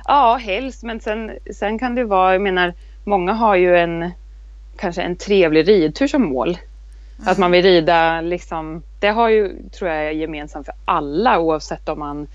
Ja, 0.05 0.35
helst. 0.35 0.83
Men 0.83 0.99
sen, 0.99 1.31
sen 1.55 1.79
kan 1.79 1.95
det 1.95 2.03
vara, 2.03 2.33
jag 2.33 2.41
menar, 2.41 2.73
många 3.03 3.33
har 3.33 3.55
ju 3.55 3.77
en 3.77 4.11
kanske 4.77 5.01
en 5.01 5.15
trevlig 5.15 5.67
ridtur 5.67 6.07
som 6.07 6.21
mål. 6.21 6.49
Mm. 6.49 7.27
Att 7.27 7.37
man 7.37 7.51
vill 7.51 7.63
rida 7.63 8.21
liksom, 8.21 8.83
det 8.99 9.07
har 9.07 9.29
ju, 9.29 9.69
tror 9.69 9.89
jag 9.89 10.07
är 10.07 10.11
gemensamt 10.11 10.65
för 10.65 10.75
alla 10.85 11.39
oavsett 11.39 11.89
om 11.89 11.99
man 11.99 12.27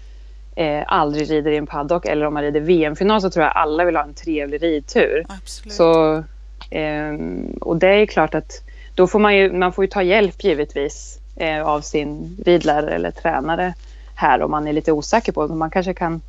eh, 0.57 0.85
aldrig 0.87 1.31
rider 1.31 1.51
i 1.51 1.57
en 1.57 1.67
paddock 1.67 2.07
eller 2.07 2.27
om 2.27 2.35
man 2.35 2.43
rider 2.43 2.61
VM-final 2.61 3.21
så 3.21 3.31
tror 3.31 3.45
jag 3.45 3.57
alla 3.57 3.85
vill 3.85 3.97
ha 3.97 4.03
en 4.03 4.15
trevlig 4.15 4.63
ridtur. 4.63 5.27
Absolut. 5.29 5.75
Så, 5.75 6.25
och 7.61 7.77
det 7.77 7.89
är 7.89 8.07
klart 8.07 8.35
att 8.35 8.63
då 8.95 9.07
får 9.07 9.19
man 9.19 9.37
ju, 9.37 9.53
man 9.53 9.73
får 9.73 9.85
ju 9.85 9.89
ta 9.91 10.03
hjälp 10.03 10.45
givetvis 10.45 11.19
eh, 11.37 11.63
av 11.63 11.81
sin 11.81 12.37
ridlärare 12.45 12.95
eller 12.95 13.11
tränare 13.11 13.75
här 14.15 14.43
om 14.43 14.51
man 14.51 14.69
är 14.69 14.73
lite 14.73 14.93
osäker 14.93 15.33
på 15.33 15.47
det. 15.47 15.55
Man 15.55 15.71
kanske 15.71 15.95
kan 15.95 16.21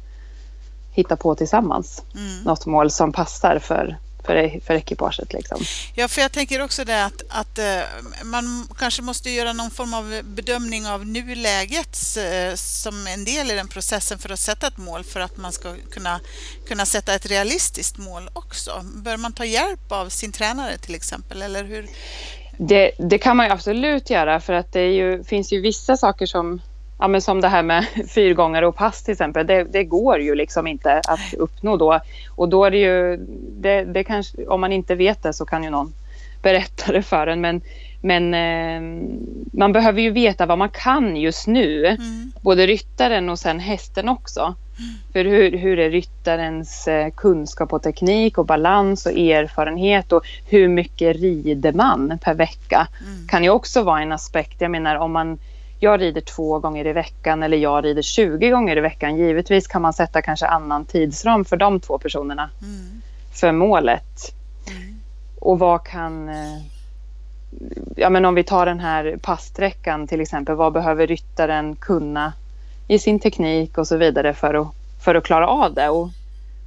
hitta 0.91 1.15
på 1.15 1.35
tillsammans 1.35 2.03
mm. 2.15 2.43
något 2.43 2.65
mål 2.65 2.91
som 2.91 3.11
passar 3.11 3.59
för 3.59 3.97
för, 4.25 4.59
för 4.65 4.73
ekipaget. 4.73 5.33
Liksom. 5.33 5.61
Ja, 5.95 6.07
för 6.07 6.21
jag 6.21 6.31
tänker 6.31 6.61
också 6.61 6.83
det 6.83 7.05
att, 7.05 7.21
att 7.29 7.59
uh, 7.59 8.23
man 8.23 8.67
kanske 8.79 9.01
måste 9.01 9.29
göra 9.29 9.53
någon 9.53 9.71
form 9.71 9.93
av 9.93 10.21
bedömning 10.23 10.87
av 10.87 11.05
nuläget 11.05 11.97
uh, 12.17 12.55
som 12.55 13.07
en 13.07 13.25
del 13.25 13.51
i 13.51 13.55
den 13.55 13.67
processen 13.67 14.19
för 14.19 14.31
att 14.31 14.39
sätta 14.39 14.67
ett 14.67 14.77
mål 14.77 15.03
för 15.03 15.19
att 15.19 15.37
man 15.37 15.51
ska 15.51 15.75
kunna, 15.91 16.19
kunna 16.67 16.85
sätta 16.85 17.13
ett 17.13 17.25
realistiskt 17.25 17.97
mål 17.97 18.29
också. 18.33 18.85
Bör 18.95 19.17
man 19.17 19.33
ta 19.33 19.45
hjälp 19.45 19.91
av 19.91 20.09
sin 20.09 20.31
tränare 20.31 20.77
till 20.77 20.95
exempel, 20.95 21.41
eller 21.41 21.63
hur? 21.63 21.87
Det, 22.57 22.91
det 22.99 23.17
kan 23.17 23.37
man 23.37 23.45
ju 23.45 23.51
absolut 23.51 24.09
göra 24.09 24.39
för 24.39 24.53
att 24.53 24.73
det 24.73 24.93
ju, 24.93 25.23
finns 25.23 25.53
ju 25.53 25.61
vissa 25.61 25.97
saker 25.97 26.25
som 26.25 26.61
ja, 26.99 27.07
men 27.07 27.21
som 27.21 27.41
det 27.41 27.47
här 27.47 27.63
med 27.63 27.85
fyrgångare 28.15 28.67
och 28.67 28.75
pass 28.75 29.03
till 29.03 29.11
exempel, 29.11 29.47
det, 29.47 29.63
det, 29.63 29.83
går 29.83 30.19
ju 30.19 30.35
liksom 30.35 30.67
inte 30.67 31.01
att 31.07 31.33
uppnå 31.37 31.77
då. 31.77 31.99
Och 32.35 32.49
då 32.49 32.65
är 32.65 32.71
det 32.71 32.77
ju, 32.77 33.17
det, 33.59 33.83
det 33.83 34.03
kanske, 34.03 34.45
om 34.45 34.61
man 34.61 34.71
inte 34.71 34.95
vet 34.95 35.23
det 35.23 35.33
så 35.33 35.45
kan 35.45 35.63
ju 35.63 35.69
någon 35.69 35.93
berätta 36.41 36.91
det 36.91 37.01
för 37.01 37.27
en. 37.27 37.41
Men, 37.41 37.61
men 38.01 38.33
eh, 38.33 38.81
man 39.51 39.73
behöver 39.73 40.01
ju 40.01 40.09
veta 40.09 40.45
vad 40.45 40.57
man 40.57 40.69
kan 40.69 41.17
just 41.17 41.47
nu. 41.47 41.85
Mm. 41.85 42.31
Både 42.41 42.67
ryttaren 42.67 43.29
och 43.29 43.39
sen 43.39 43.59
hästen 43.59 44.09
också. 44.09 44.41
Mm. 44.79 44.93
För 45.13 45.25
hur, 45.25 45.57
hur 45.57 45.79
är 45.79 45.89
ryttarens 45.89 46.87
eh, 46.87 47.09
kunskap 47.15 47.73
och 47.73 47.83
teknik 47.83 48.37
och 48.37 48.45
balans 48.45 49.05
och 49.05 49.11
erfarenhet 49.11 50.11
och 50.11 50.25
hur 50.49 50.67
mycket 50.67 51.15
rider 51.15 51.73
man 51.73 52.19
per 52.21 52.33
vecka? 52.33 52.87
Mm. 53.01 53.27
Kan 53.27 53.43
ju 53.43 53.49
också 53.49 53.83
vara 53.83 54.01
en 54.01 54.11
aspekt. 54.11 54.61
Jag 54.61 54.71
menar 54.71 54.95
om 54.95 55.11
man 55.11 55.39
jag 55.79 56.01
rider 56.01 56.21
två 56.21 56.59
gånger 56.59 56.87
i 56.87 56.93
veckan 56.93 57.43
eller 57.43 57.57
jag 57.57 57.85
rider 57.85 58.01
20 58.01 58.49
gånger 58.49 58.77
i 58.77 58.81
veckan. 58.81 59.17
Givetvis 59.17 59.67
kan 59.67 59.81
man 59.81 59.93
sätta 59.93 60.21
kanske 60.21 60.47
annan 60.47 60.85
tidsram 60.85 61.45
för 61.45 61.57
de 61.57 61.79
två 61.79 61.97
personerna 61.97 62.49
mm. 62.61 63.01
för 63.33 63.51
målet. 63.51 64.33
Mm. 64.67 64.99
Och 65.39 65.59
vad 65.59 65.83
kan... 65.83 66.29
Eh, 66.29 66.61
ja, 67.95 68.09
men 68.09 68.25
om 68.25 68.35
vi 68.35 68.43
tar 68.43 68.65
den 68.65 68.79
här 68.79 69.17
passsträckan 69.21 70.07
till 70.07 70.21
exempel. 70.21 70.55
Vad 70.55 70.73
behöver 70.73 71.07
ryttaren 71.07 71.75
kunna 71.75 72.33
i 72.87 72.99
sin 72.99 73.19
teknik 73.19 73.77
och 73.77 73.87
så 73.87 73.97
vidare 73.97 74.33
för 74.33 74.53
att, 74.53 74.67
för 75.03 75.15
att 75.15 75.23
klara 75.23 75.47
av 75.47 75.73
det? 75.73 75.89
Och, 75.89 76.09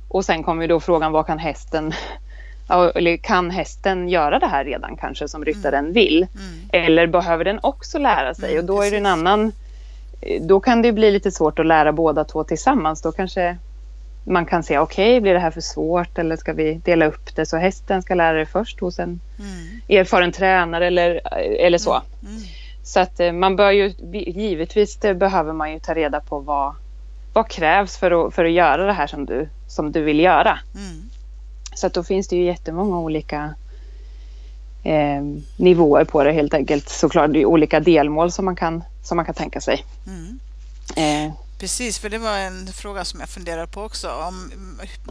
och 0.09 0.25
sen 0.25 0.43
kommer 0.43 0.69
då 0.69 0.81
frågan 0.81 1.12
vad 1.12 1.26
kan 1.26 1.38
hästen 1.38 1.93
eller 2.71 3.17
kan 3.17 3.50
hästen 3.50 4.09
göra 4.09 4.39
det 4.39 4.47
här 4.47 4.65
redan 4.65 4.97
kanske 4.97 5.29
som 5.29 5.45
ryttaren 5.45 5.85
mm. 5.85 5.93
vill? 5.93 6.27
Mm. 6.35 6.87
Eller 6.87 7.07
behöver 7.07 7.45
den 7.45 7.61
också 7.62 7.99
lära 7.99 8.35
sig? 8.35 8.50
Mm, 8.50 8.61
och 8.61 8.67
då 8.67 8.83
är 8.83 8.91
det 8.91 8.97
en 8.97 9.07
annan... 9.07 9.53
Då 10.41 10.61
kan 10.61 10.83
det 10.83 10.93
bli 10.93 11.11
lite 11.11 11.31
svårt 11.31 11.59
att 11.59 11.67
lära 11.67 11.93
båda 11.93 12.25
två 12.25 12.45
tillsammans. 12.45 13.03
Då 13.03 13.12
kanske 13.12 13.57
man 14.25 14.47
kan 14.47 14.62
se, 14.62 14.79
okej, 14.79 15.11
okay, 15.11 15.21
blir 15.21 15.33
det 15.33 15.39
här 15.39 15.50
för 15.50 15.61
svårt 15.61 16.19
eller 16.19 16.37
ska 16.37 16.53
vi 16.53 16.75
dela 16.75 17.07
upp 17.07 17.37
det 17.37 17.47
så 17.47 17.57
hästen 17.57 18.03
ska 18.03 18.15
lära 18.15 18.39
det 18.39 18.47
först 18.47 18.81
hos 18.81 18.99
en 18.99 19.21
mm. 19.39 20.00
erfaren 20.00 20.33
tränare 20.33 20.87
eller, 20.87 21.21
eller 21.39 21.79
så. 21.79 21.93
Mm. 21.93 22.35
mm. 22.35 22.43
Så 22.83 23.00
att 23.00 23.21
eh, 23.21 23.33
man 23.33 23.57
bör 23.57 23.71
ju, 23.71 23.93
givetvis 24.12 25.00
behöver 25.00 25.53
man 25.53 25.73
ju 25.73 25.81
ta 25.81 25.95
reda 25.95 26.21
på 26.21 26.39
vad, 26.39 26.75
vad 27.33 27.49
krävs 27.49 27.99
för 27.99 28.27
att, 28.27 28.35
för 28.35 28.45
att 28.45 28.53
göra 28.53 28.87
det 28.87 28.93
här 28.93 29.07
som 29.07 29.27
du, 29.27 29.49
som 29.69 29.93
du 29.93 30.03
vill 30.03 30.21
göra. 30.21 30.59
Mm. 30.75 31.11
Så 31.75 31.87
att 31.87 31.95
då 31.95 32.05
finns 32.05 32.29
det 32.29 32.37
ju 32.37 32.45
jättemånga 32.45 32.99
olika 32.99 33.55
eh, 34.85 35.23
nivåer 35.57 36.05
på 36.05 36.25
det 36.25 36.33
helt 36.33 36.55
enkelt. 36.55 36.89
Såklart 36.89 37.33
det 37.33 37.41
är 37.41 37.47
olika 37.47 37.81
delmål 37.81 38.33
som 38.33 38.45
man 38.45 38.57
kan, 38.57 38.85
som 39.05 39.17
man 39.17 39.27
kan 39.27 39.35
tänka 39.35 39.61
sig. 39.61 39.85
Mm. 40.07 40.41
Eh. 40.97 41.33
Precis, 41.61 41.99
för 41.99 42.09
det 42.09 42.19
var 42.19 42.39
en 42.39 42.67
fråga 42.67 43.05
som 43.05 43.21
jag 43.21 43.29
funderar 43.29 43.67
på 43.67 43.83
också. 43.83 44.09
Om 44.09 44.50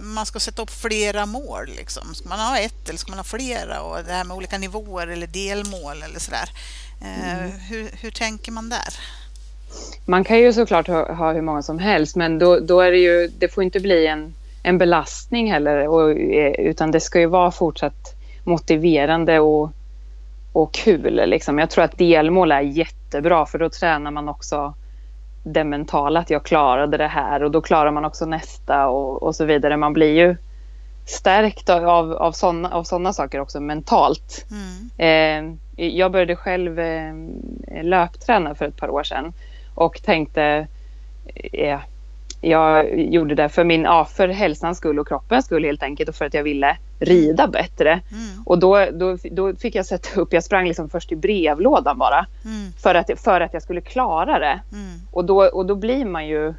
man 0.01 0.25
ska 0.25 0.39
sätta 0.39 0.61
upp 0.61 0.69
flera 0.69 1.25
mål, 1.25 1.65
liksom. 1.77 2.15
ska 2.15 2.29
man 2.29 2.39
ha 2.39 2.59
ett 2.59 2.89
eller 2.89 2.99
ska 2.99 3.09
man 3.09 3.19
ha 3.19 3.23
flera? 3.23 3.81
Och 3.81 3.97
det 4.07 4.11
här 4.11 4.23
med 4.23 4.37
olika 4.37 4.57
nivåer 4.57 5.07
eller 5.07 5.27
delmål 5.27 6.03
eller 6.03 6.19
sådär. 6.19 6.49
Eh, 7.01 7.39
mm. 7.39 7.51
hur, 7.59 7.89
hur 8.01 8.11
tänker 8.11 8.51
man 8.51 8.69
där? 8.69 8.93
Man 10.05 10.23
kan 10.23 10.39
ju 10.39 10.53
såklart 10.53 10.87
ha, 10.87 11.13
ha 11.13 11.33
hur 11.33 11.41
många 11.41 11.61
som 11.61 11.79
helst, 11.79 12.15
men 12.15 12.39
då, 12.39 12.59
då 12.59 12.81
är 12.81 12.91
det 12.91 12.97
ju, 12.97 13.27
det 13.39 13.47
får 13.47 13.63
inte 13.63 13.79
bli 13.79 14.07
en 14.07 14.33
en 14.63 14.77
belastning 14.77 15.51
heller, 15.51 15.87
och, 15.87 16.11
eh, 16.11 16.51
utan 16.51 16.91
det 16.91 16.99
ska 16.99 17.19
ju 17.19 17.25
vara 17.25 17.51
fortsatt 17.51 18.15
motiverande 18.43 19.39
och, 19.39 19.71
och 20.53 20.73
kul. 20.73 21.29
Liksom. 21.29 21.59
Jag 21.59 21.69
tror 21.69 21.83
att 21.83 21.97
delmål 21.97 22.51
är 22.51 22.61
jättebra 22.61 23.45
för 23.45 23.59
då 23.59 23.69
tränar 23.69 24.11
man 24.11 24.29
också 24.29 24.73
det 25.43 25.63
mentala, 25.63 26.19
att 26.19 26.29
jag 26.29 26.45
klarade 26.45 26.97
det 26.97 27.07
här 27.07 27.43
och 27.43 27.51
då 27.51 27.61
klarar 27.61 27.91
man 27.91 28.05
också 28.05 28.25
nästa 28.25 28.87
och, 28.87 29.23
och 29.23 29.35
så 29.35 29.45
vidare. 29.45 29.77
Man 29.77 29.93
blir 29.93 30.13
ju 30.13 30.35
stärkt 31.05 31.69
av, 31.69 32.13
av 32.13 32.31
sådana 32.31 32.69
av 32.69 32.83
såna 32.83 33.13
saker 33.13 33.39
också 33.39 33.59
mentalt. 33.59 34.45
Mm. 34.51 35.57
Eh, 35.77 35.85
jag 35.87 36.11
började 36.11 36.35
själv 36.35 36.79
eh, 36.79 37.13
löpträna 37.83 38.55
för 38.55 38.65
ett 38.65 38.77
par 38.77 38.89
år 38.89 39.03
sedan 39.03 39.33
och 39.75 40.01
tänkte 40.03 40.67
eh, 41.35 41.79
jag 42.41 42.99
gjorde 42.99 43.35
det 43.35 43.49
för 43.49 43.63
min, 43.63 43.81
ja, 43.81 44.05
för 44.05 44.27
hälsans 44.27 44.77
skull 44.77 44.99
och 44.99 45.07
kroppens 45.07 45.45
skull 45.45 45.63
helt 45.63 45.83
enkelt 45.83 46.09
och 46.09 46.15
för 46.15 46.25
att 46.25 46.33
jag 46.33 46.43
ville 46.43 46.77
rida 46.99 47.47
bättre. 47.47 47.91
Mm. 47.91 48.43
Och 48.45 48.59
då, 48.59 48.85
då, 48.91 49.17
då 49.31 49.55
fick 49.55 49.75
jag 49.75 49.85
sätta 49.85 50.21
upp, 50.21 50.33
jag 50.33 50.43
sprang 50.43 50.67
liksom 50.67 50.89
först 50.89 51.11
i 51.11 51.15
brevlådan 51.15 51.97
bara. 51.97 52.25
Mm. 52.45 52.71
För, 52.83 52.95
att, 52.95 53.19
för 53.19 53.41
att 53.41 53.53
jag 53.53 53.63
skulle 53.63 53.81
klara 53.81 54.39
det. 54.39 54.61
Mm. 54.71 54.99
Och, 55.11 55.25
då, 55.25 55.43
och 55.43 55.65
då 55.65 55.75
blir 55.75 56.05
man 56.05 56.27
ju, 56.27 56.53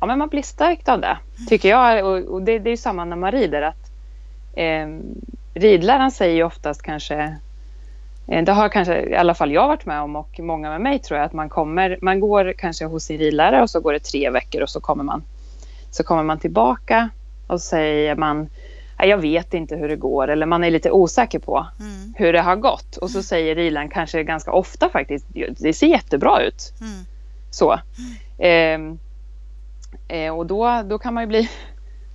ja 0.00 0.06
men 0.06 0.18
man 0.18 0.28
blir 0.28 0.42
stärkt 0.42 0.88
av 0.88 1.00
det. 1.00 1.18
Tycker 1.48 1.68
jag. 1.68 2.06
Och, 2.06 2.18
och 2.18 2.42
det, 2.42 2.58
det 2.58 2.68
är 2.68 2.72
ju 2.72 2.76
samma 2.76 3.04
när 3.04 3.16
man 3.16 3.32
rider. 3.32 3.62
att 3.62 3.90
eh, 4.56 4.88
Ridläraren 5.54 6.10
säger 6.10 6.34
ju 6.34 6.42
oftast 6.42 6.82
kanske 6.82 7.36
det 8.28 8.52
har 8.52 8.68
kanske 8.68 9.02
i 9.02 9.16
alla 9.16 9.34
fall 9.34 9.52
jag 9.52 9.68
varit 9.68 9.86
med 9.86 10.00
om 10.00 10.16
och 10.16 10.40
många 10.40 10.70
med 10.70 10.80
mig 10.80 10.98
tror 10.98 11.18
jag 11.18 11.26
att 11.26 11.32
man 11.32 11.48
kommer, 11.48 11.98
man 12.02 12.20
går 12.20 12.54
kanske 12.58 12.84
hos 12.84 13.04
sin 13.04 13.18
ridlärare 13.18 13.62
och 13.62 13.70
så 13.70 13.80
går 13.80 13.92
det 13.92 14.00
tre 14.00 14.30
veckor 14.30 14.62
och 14.62 14.70
så 14.70 14.80
kommer 14.80 15.04
man, 15.04 15.22
så 15.90 16.02
kommer 16.02 16.22
man 16.22 16.38
tillbaka 16.38 17.10
och 17.46 17.60
säger 17.60 18.16
man 18.16 18.48
jag 19.06 19.18
vet 19.18 19.54
inte 19.54 19.76
hur 19.76 19.88
det 19.88 19.96
går 19.96 20.28
eller 20.28 20.46
man 20.46 20.64
är 20.64 20.70
lite 20.70 20.90
osäker 20.90 21.38
på 21.38 21.66
mm. 21.80 22.14
hur 22.16 22.32
det 22.32 22.40
har 22.40 22.56
gått 22.56 22.96
och 22.96 23.10
så 23.10 23.22
säger 23.22 23.54
ridläraren 23.54 23.90
kanske 23.90 24.24
ganska 24.24 24.52
ofta 24.52 24.88
faktiskt 24.88 25.26
det 25.58 25.72
ser 25.72 25.86
jättebra 25.86 26.42
ut. 26.42 26.72
Mm. 26.80 27.04
Så. 27.50 27.80
Mm. 28.38 28.98
Eh, 30.08 30.18
eh, 30.18 30.36
och 30.36 30.46
då, 30.46 30.82
då 30.84 30.98
kan 30.98 31.14
man 31.14 31.22
ju 31.22 31.26
bli 31.26 31.50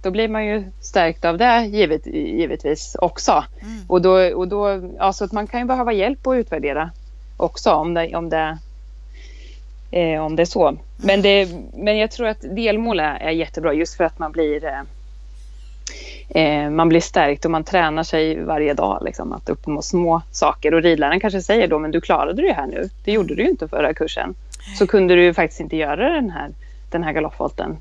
då 0.03 0.11
blir 0.11 0.27
man 0.27 0.45
ju 0.45 0.63
stärkt 0.81 1.25
av 1.25 1.37
det 1.37 1.65
givet, 1.65 2.07
givetvis 2.07 2.95
också. 2.99 3.43
Mm. 3.61 3.79
Och 3.87 4.01
då, 4.01 4.35
och 4.35 4.47
då, 4.47 4.81
alltså 4.99 5.25
att 5.25 5.31
man 5.31 5.47
kan 5.47 5.59
ju 5.59 5.65
behöva 5.65 5.93
hjälp 5.93 6.27
att 6.27 6.35
utvärdera 6.35 6.91
också 7.37 7.71
om 7.71 7.93
det, 7.93 8.15
om 8.15 8.29
det, 8.29 8.57
eh, 9.91 10.25
om 10.25 10.35
det 10.35 10.43
är 10.43 10.45
så. 10.45 10.67
Mm. 10.67 10.81
Men, 10.97 11.21
det, 11.21 11.49
men 11.73 11.97
jag 11.97 12.11
tror 12.11 12.27
att 12.27 12.41
delmål 12.41 12.99
är, 12.99 13.15
är 13.15 13.31
jättebra 13.31 13.73
just 13.73 13.97
för 13.97 14.03
att 14.03 14.19
man 14.19 14.31
blir 14.31 14.65
eh, 14.65 14.81
eh, 16.29 16.69
man 16.69 16.89
blir 16.89 17.01
stärkt 17.01 17.45
och 17.45 17.51
man 17.51 17.63
tränar 17.63 18.03
sig 18.03 18.43
varje 18.43 18.73
dag 18.73 19.01
liksom, 19.05 19.33
att 19.33 19.49
uppnå 19.49 19.81
små 19.81 20.21
saker. 20.31 20.73
Och 20.73 20.81
ridläraren 20.81 21.19
kanske 21.19 21.41
säger 21.41 21.67
då, 21.67 21.79
men 21.79 21.91
du 21.91 22.01
klarade 22.01 22.41
det 22.41 22.53
här 22.53 22.67
nu. 22.67 22.89
Det 23.05 23.11
gjorde 23.11 23.35
du 23.35 23.43
ju 23.43 23.49
inte 23.49 23.67
förra 23.67 23.93
kursen. 23.93 24.35
Så 24.79 24.87
kunde 24.87 25.15
du 25.15 25.33
faktiskt 25.33 25.61
inte 25.61 25.77
göra 25.77 26.09
den 26.09 26.29
här, 26.29 26.49
den 26.91 27.03
här 27.03 27.13
galoppvolten 27.13 27.77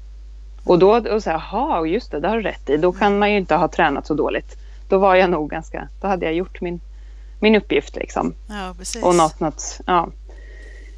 och 0.64 0.78
då 0.78 0.96
och 0.96 1.22
så 1.22 1.30
jaha, 1.30 1.86
just 1.86 2.10
det, 2.10 2.20
det 2.20 2.28
har 2.28 2.36
du 2.36 2.42
rätt 2.42 2.70
i. 2.70 2.76
Då 2.76 2.92
kan 2.92 3.18
man 3.18 3.30
ju 3.30 3.36
inte 3.36 3.54
ha 3.54 3.68
tränat 3.68 4.06
så 4.06 4.14
dåligt. 4.14 4.56
Då 4.88 4.98
var 4.98 5.14
jag 5.14 5.30
nog 5.30 5.50
ganska, 5.50 5.88
då 6.00 6.08
hade 6.08 6.26
jag 6.26 6.34
gjort 6.34 6.60
min, 6.60 6.80
min 7.40 7.56
uppgift 7.56 7.96
liksom. 7.96 8.34
Ja, 8.48 8.74
precis. 8.78 9.02
Och 9.02 9.14
något, 9.14 9.40
något, 9.40 9.80
ja. 9.86 10.08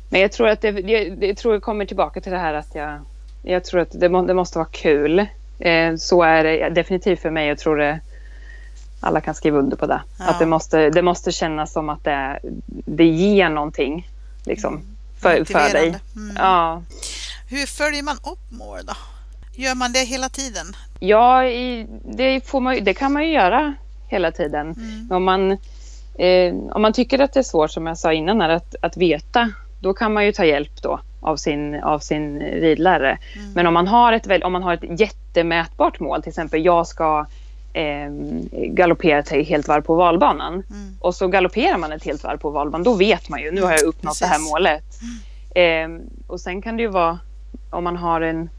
Men 0.08 0.20
jag 0.20 0.32
tror 0.32 0.48
att 0.48 0.60
det, 0.60 0.68
jag, 0.68 1.24
jag 1.24 1.36
tror 1.36 1.54
jag 1.54 1.62
kommer 1.62 1.86
tillbaka 1.86 2.20
till 2.20 2.32
det 2.32 2.38
här 2.38 2.54
att 2.54 2.74
jag, 2.74 2.98
jag 3.42 3.64
tror 3.64 3.80
att 3.80 4.00
det, 4.00 4.08
må, 4.08 4.22
det 4.22 4.34
måste 4.34 4.58
vara 4.58 4.68
kul. 4.68 5.26
Eh, 5.58 5.96
så 5.96 6.22
är 6.22 6.44
det 6.44 6.68
definitivt 6.68 7.20
för 7.20 7.30
mig. 7.30 7.48
Jag 7.48 7.58
tror 7.58 7.76
det, 7.76 8.00
alla 9.00 9.20
kan 9.20 9.34
skriva 9.34 9.58
under 9.58 9.76
på 9.76 9.86
det. 9.86 10.02
Ja. 10.18 10.24
Att 10.24 10.38
det 10.38 10.46
måste, 10.46 10.90
det 10.90 11.02
måste 11.02 11.32
kännas 11.32 11.72
som 11.72 11.88
att 11.88 12.04
det, 12.04 12.38
det 12.68 13.06
ger 13.06 13.48
någonting 13.48 14.08
liksom, 14.44 14.82
för, 15.20 15.44
för 15.44 15.72
dig. 15.72 15.96
Mm. 16.16 16.36
Ja. 16.36 16.82
Hur 17.48 17.66
följer 17.66 18.02
man 18.02 18.16
upp 18.16 18.50
mål 18.50 18.80
då? 18.86 18.94
Gör 19.56 19.74
man 19.74 19.92
det 19.92 19.98
hela 19.98 20.28
tiden? 20.28 20.66
Ja, 21.00 21.42
det, 22.16 22.46
får 22.46 22.60
man, 22.60 22.84
det 22.84 22.94
kan 22.94 23.12
man 23.12 23.24
ju 23.24 23.32
göra 23.32 23.74
hela 24.08 24.32
tiden. 24.32 24.74
Mm. 24.76 25.08
Om 25.10 25.24
man, 25.24 25.52
eh, 26.18 26.54
om 26.72 26.82
man 26.82 26.92
tycker 26.92 27.18
att 27.18 27.32
det 27.32 27.40
är 27.40 27.44
svårt, 27.44 27.70
som 27.70 27.86
jag 27.86 27.98
sa 27.98 28.12
innan, 28.12 28.40
här, 28.40 28.48
att, 28.48 28.74
att 28.80 28.96
veta, 28.96 29.50
då 29.80 29.94
kan 29.94 30.12
man 30.12 30.24
ju 30.24 30.32
ta 30.32 30.44
hjälp 30.44 30.82
då 30.82 31.00
av 31.20 31.36
sin, 31.36 31.74
av 31.74 31.98
sin 31.98 32.40
ridlärare. 32.40 33.18
Mm. 33.36 33.52
Men 33.52 33.66
om 33.66 33.74
man, 33.74 33.86
har 33.86 34.12
ett, 34.12 34.44
om 34.44 34.52
man 34.52 34.62
har 34.62 34.74
ett 34.74 35.00
jättemätbart 35.00 36.00
mål, 36.00 36.22
till 36.22 36.28
exempel 36.28 36.64
jag 36.64 36.86
ska 36.86 37.26
eh, 37.72 38.10
galoppera 38.52 39.22
till 39.22 39.44
helt 39.44 39.68
varv 39.68 39.82
på 39.82 39.94
valbanan 39.94 40.52
mm. 40.52 40.96
och 41.00 41.14
så 41.14 41.28
galopperar 41.28 41.78
man 41.78 41.92
ett 41.92 42.04
helt 42.04 42.24
varv 42.24 42.38
på 42.38 42.50
valbanan, 42.50 42.84
då 42.84 42.94
vet 42.94 43.28
man 43.28 43.40
ju 43.42 43.50
nu 43.50 43.62
har 43.62 43.70
jag 43.70 43.82
uppnått 43.82 44.02
Precis. 44.02 44.20
det 44.20 44.26
här 44.26 44.38
målet. 44.38 44.84
Eh, 45.54 46.06
och 46.26 46.40
sen 46.40 46.62
kan 46.62 46.76
det 46.76 46.82
ju 46.82 46.88
vara 46.88 47.18
om 47.70 47.84
man 47.84 47.96
har 47.96 48.20
en, 48.20 48.50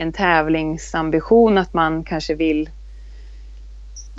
en 0.00 0.12
tävlingsambition 0.12 1.58
att 1.58 1.74
man 1.74 2.04
kanske 2.04 2.34
vill 2.34 2.70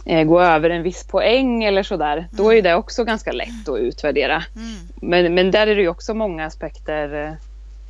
eh, 0.06 0.24
gå 0.24 0.42
över 0.42 0.70
en 0.70 0.84
viss 0.84 1.04
poäng 1.04 1.64
eller 1.64 1.84
sådär, 1.84 2.18
mm. 2.18 2.30
då 2.32 2.50
är 2.50 2.54
mm. 2.54 2.64
det 2.64 2.76
också 2.76 3.04
ganska 3.04 3.32
lätt 3.32 3.70
att 3.70 3.80
utvärdera. 3.80 4.44
Mm. 4.56 4.76
Men, 4.96 5.34
men 5.34 5.52
där 5.52 5.68
är 5.68 5.76
det 5.76 5.82
ju 5.82 5.88
också 5.88 6.14
många 6.14 6.46
aspekter 6.46 7.28
eh, 7.28 7.34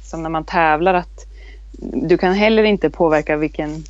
som 0.03 0.23
när 0.23 0.29
man 0.29 0.45
tävlar 0.45 0.93
att 0.93 1.25
du 1.81 2.17
kan 2.17 2.33
heller 2.33 2.63
inte 2.63 2.89
påverka 2.89 3.37
vilken 3.37 3.83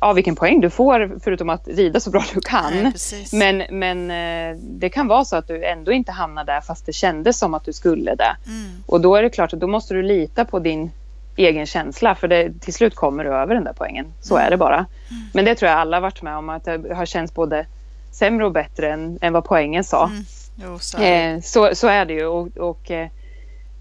ja, 0.00 0.12
vilken 0.12 0.36
poäng 0.36 0.60
du 0.60 0.70
får 0.70 1.20
förutom 1.24 1.50
att 1.50 1.68
rida 1.68 2.00
så 2.00 2.10
bra 2.10 2.24
du 2.34 2.40
kan. 2.40 2.72
Nej, 2.72 2.92
men 3.32 3.78
men 3.78 4.10
eh, 4.10 4.56
det 4.60 4.88
kan 4.88 5.08
vara 5.08 5.24
så 5.24 5.36
att 5.36 5.48
du 5.48 5.64
ändå 5.64 5.92
inte 5.92 6.12
hamnar 6.12 6.44
där 6.44 6.60
fast 6.60 6.86
det 6.86 6.92
kändes 6.92 7.38
som 7.38 7.54
att 7.54 7.64
du 7.64 7.72
skulle 7.72 8.14
det. 8.14 8.36
Mm. 8.46 8.82
Och 8.86 9.00
då 9.00 9.16
är 9.16 9.22
det 9.22 9.30
klart 9.30 9.52
att 9.52 9.60
då 9.60 9.66
måste 9.66 9.94
du 9.94 10.02
lita 10.02 10.44
på 10.44 10.58
din 10.58 10.90
egen 11.38 11.66
känsla 11.66 12.14
för 12.14 12.28
det, 12.28 12.60
till 12.60 12.74
slut 12.74 12.94
kommer 12.94 13.24
du 13.24 13.30
över 13.30 13.54
den 13.54 13.64
där 13.64 13.72
poängen. 13.72 14.06
Så 14.20 14.36
är 14.36 14.50
det 14.50 14.56
bara. 14.56 14.86
Men 15.32 15.44
det 15.44 15.54
tror 15.54 15.70
jag 15.70 15.78
alla 15.78 16.00
varit 16.00 16.22
med 16.22 16.36
om 16.36 16.48
att 16.48 16.64
det 16.64 16.94
har 16.94 17.06
känts 17.06 17.34
både 17.34 17.66
sämre 18.12 18.46
och 18.46 18.52
bättre 18.52 18.92
än, 18.92 19.18
än 19.20 19.32
vad 19.32 19.44
poängen 19.44 19.84
sa. 19.84 20.06
Mm. 20.06 20.24
Jo, 20.62 20.78
så, 20.78 20.98
eh, 20.98 21.40
så, 21.40 21.70
så, 21.74 21.88
är 21.88 22.04
det 22.04 22.12
ju. 22.12 22.26
Och, 22.26 22.56
och 22.56 22.90
eh, 22.90 23.08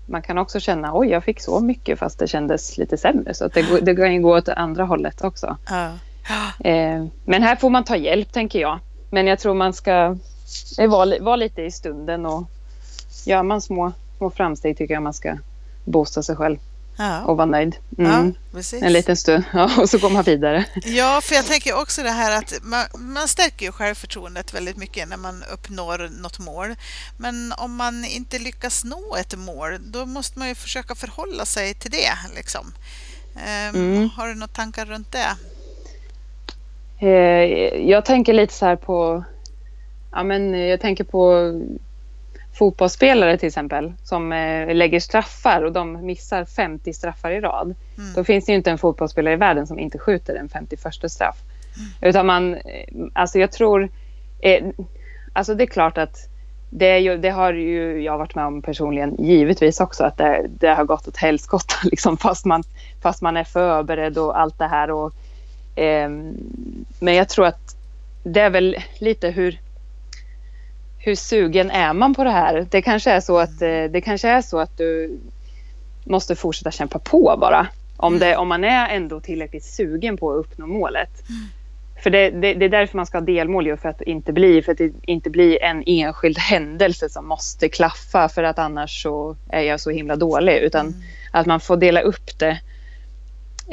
man 0.05 0.21
kan 0.21 0.37
också 0.37 0.59
känna 0.59 0.97
oj 0.97 1.07
jag 1.07 1.23
fick 1.23 1.41
så 1.41 1.59
mycket 1.59 1.99
fast 1.99 2.19
det 2.19 2.27
kändes 2.27 2.77
lite 2.77 2.97
sämre. 2.97 3.33
Så 3.33 3.47
det, 3.47 3.81
det 3.81 3.95
kan 3.95 4.13
ju 4.13 4.21
gå 4.21 4.37
åt 4.37 4.49
andra 4.49 4.83
hållet 4.83 5.23
också. 5.23 5.57
Ja. 5.69 5.91
Eh, 6.69 7.05
men 7.25 7.43
här 7.43 7.55
får 7.55 7.69
man 7.69 7.83
ta 7.83 7.95
hjälp 7.95 8.31
tänker 8.31 8.59
jag. 8.59 8.79
Men 9.09 9.27
jag 9.27 9.39
tror 9.39 9.53
man 9.53 9.73
ska 9.73 10.15
eh, 10.79 10.89
vara, 10.89 11.19
vara 11.19 11.35
lite 11.35 11.61
i 11.61 11.71
stunden 11.71 12.25
och 12.25 12.43
gör 13.25 13.43
man 13.43 13.61
små, 13.61 13.91
små 14.17 14.29
framsteg 14.29 14.77
tycker 14.77 14.93
jag 14.93 15.03
man 15.03 15.13
ska 15.13 15.37
boosta 15.85 16.23
sig 16.23 16.35
själv. 16.35 16.57
Ja. 16.97 17.23
och 17.23 17.37
vara 17.37 17.45
nöjd. 17.45 17.75
Mm. 17.97 18.35
Ja, 18.51 18.61
en 18.81 18.93
liten 18.93 19.17
stund 19.17 19.43
ja, 19.53 19.81
och 19.81 19.89
så 19.89 19.97
går 19.97 20.09
man 20.09 20.23
vidare. 20.23 20.65
Ja, 20.85 21.21
för 21.23 21.35
jag 21.35 21.45
tänker 21.45 21.81
också 21.81 22.03
det 22.03 22.09
här 22.09 22.37
att 22.37 22.53
man, 22.61 22.85
man 22.95 23.27
stärker 23.27 23.65
ju 23.65 23.71
självförtroendet 23.71 24.53
väldigt 24.53 24.77
mycket 24.77 25.09
när 25.09 25.17
man 25.17 25.43
uppnår 25.53 26.09
något 26.21 26.39
mål. 26.39 26.75
Men 27.17 27.53
om 27.57 27.75
man 27.75 28.05
inte 28.05 28.39
lyckas 28.39 28.83
nå 28.83 29.15
ett 29.15 29.37
mål, 29.37 29.77
då 29.91 30.05
måste 30.05 30.39
man 30.39 30.47
ju 30.47 30.55
försöka 30.55 30.95
förhålla 30.95 31.45
sig 31.45 31.73
till 31.73 31.91
det. 31.91 32.35
Liksom. 32.35 32.73
Um, 33.35 33.75
mm. 33.75 34.09
Har 34.09 34.27
du 34.27 34.33
några 34.33 34.47
tankar 34.47 34.85
runt 34.85 35.11
det? 35.11 35.37
Eh, 36.99 37.89
jag 37.89 38.05
tänker 38.05 38.33
lite 38.33 38.53
så 38.53 38.65
här 38.65 38.75
på, 38.75 39.23
ja 40.11 40.23
men 40.23 40.53
jag 40.53 40.81
tänker 40.81 41.03
på 41.03 41.51
fotbollsspelare 42.57 43.37
till 43.37 43.47
exempel 43.47 43.93
som 44.03 44.31
eh, 44.31 44.75
lägger 44.75 44.99
straffar 44.99 45.61
och 45.61 45.71
de 45.71 46.05
missar 46.05 46.45
50 46.45 46.93
straffar 46.93 47.31
i 47.31 47.39
rad. 47.39 47.75
Mm. 47.97 48.13
Då 48.15 48.23
finns 48.23 48.45
det 48.45 48.51
ju 48.51 48.57
inte 48.57 48.71
en 48.71 48.77
fotbollsspelare 48.77 49.33
i 49.33 49.37
världen 49.37 49.67
som 49.67 49.79
inte 49.79 49.99
skjuter 49.99 50.35
en 50.35 50.49
51 50.49 51.11
straff. 51.11 51.35
Mm. 51.77 52.09
Utan 52.09 52.25
man, 52.25 52.53
eh, 52.55 52.61
alltså 53.13 53.39
jag 53.39 53.51
tror, 53.51 53.89
eh, 54.41 54.65
alltså 55.33 55.55
det 55.55 55.63
är 55.63 55.67
klart 55.67 55.97
att 55.97 56.17
det, 56.69 56.99
ju, 56.99 57.17
det, 57.17 57.29
har 57.29 57.53
ju 57.53 58.03
jag 58.03 58.17
varit 58.17 58.35
med 58.35 58.45
om 58.45 58.61
personligen 58.61 59.15
givetvis 59.19 59.79
också 59.79 60.03
att 60.03 60.17
det, 60.17 60.45
det 60.59 60.67
har 60.67 60.83
gått 60.83 61.07
åt 61.07 61.17
helskotta 61.17 61.75
liksom 61.83 62.17
fast 62.17 62.45
man, 62.45 62.63
fast 63.01 63.21
man 63.21 63.37
är 63.37 63.43
förberedd 63.43 64.17
och 64.17 64.39
allt 64.39 64.59
det 64.59 64.67
här. 64.67 64.91
Och, 64.91 65.13
eh, 65.79 66.09
men 66.99 67.15
jag 67.15 67.29
tror 67.29 67.45
att 67.45 67.75
det 68.23 68.41
är 68.41 68.49
väl 68.49 68.75
lite 68.99 69.29
hur 69.29 69.59
hur 71.07 71.15
sugen 71.15 71.71
är 71.71 71.93
man 71.93 72.13
på 72.13 72.23
det 72.23 72.31
här? 72.31 72.67
Det 72.71 72.81
kanske 72.81 73.11
är 73.11 73.19
så 73.19 73.37
att, 73.39 73.61
eh, 73.61 73.83
det 73.91 74.01
kanske 74.03 74.29
är 74.29 74.41
så 74.41 74.59
att 74.59 74.77
du 74.77 75.19
måste 76.03 76.35
fortsätta 76.35 76.71
kämpa 76.71 76.99
på 76.99 77.37
bara. 77.41 77.67
Om, 77.97 78.15
mm. 78.15 78.19
det, 78.19 78.37
om 78.37 78.47
man 78.47 78.63
är 78.63 78.89
ändå 78.89 79.19
tillräckligt 79.19 79.63
sugen 79.63 80.17
på 80.17 80.31
att 80.31 80.37
uppnå 80.37 80.67
målet. 80.67 81.29
Mm. 81.29 81.41
För 82.03 82.09
det, 82.09 82.29
det, 82.29 82.53
det, 82.53 82.65
är 82.65 82.69
därför 82.69 82.97
man 82.97 83.05
ska 83.05 83.17
ha 83.17 83.25
delmål, 83.25 83.67
ju, 83.67 83.77
för 83.77 83.89
att 83.89 84.01
inte 84.01 84.33
bli, 84.33 84.61
för 84.61 84.71
att 84.71 84.77
det 84.77 84.91
inte 85.01 85.29
blir 85.29 85.63
en 85.63 85.83
enskild 85.85 86.37
händelse 86.37 87.09
som 87.09 87.27
måste 87.27 87.69
klaffa 87.69 88.29
för 88.29 88.43
att 88.43 88.59
annars 88.59 89.03
så 89.03 89.35
är 89.49 89.61
jag 89.61 89.79
så 89.79 89.89
himla 89.89 90.15
dålig. 90.15 90.57
Utan 90.57 90.87
mm. 90.87 90.99
att 91.31 91.45
man 91.45 91.59
får 91.59 91.77
dela 91.77 92.01
upp 92.01 92.39
det, 92.39 92.59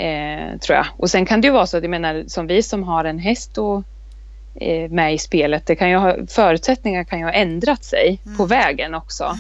eh, 0.03 0.59
tror 0.59 0.77
jag. 0.77 0.87
Och 0.97 1.11
sen 1.11 1.27
kan 1.27 1.41
det 1.41 1.47
ju 1.47 1.53
vara 1.53 1.67
så 1.67 1.77
att, 1.77 1.83
jag 1.83 1.91
menar, 1.91 2.25
som 2.27 2.47
vi 2.47 2.63
som 2.63 2.83
har 2.83 3.05
en 3.05 3.19
häst 3.19 3.59
och 3.59 3.83
med 4.91 5.15
i 5.15 5.19
spelet. 5.19 5.67
Det 5.67 5.77
kan 5.77 5.91
ju 5.91 5.97
ha, 5.97 6.17
förutsättningar 6.29 7.05
kan 7.05 7.19
ju 7.19 7.25
ha 7.25 7.33
ändrat 7.33 7.85
sig 7.85 8.21
mm. 8.25 8.37
på 8.37 8.47
vägen 8.47 8.95
också. 8.95 9.25
Mm. 9.25 9.39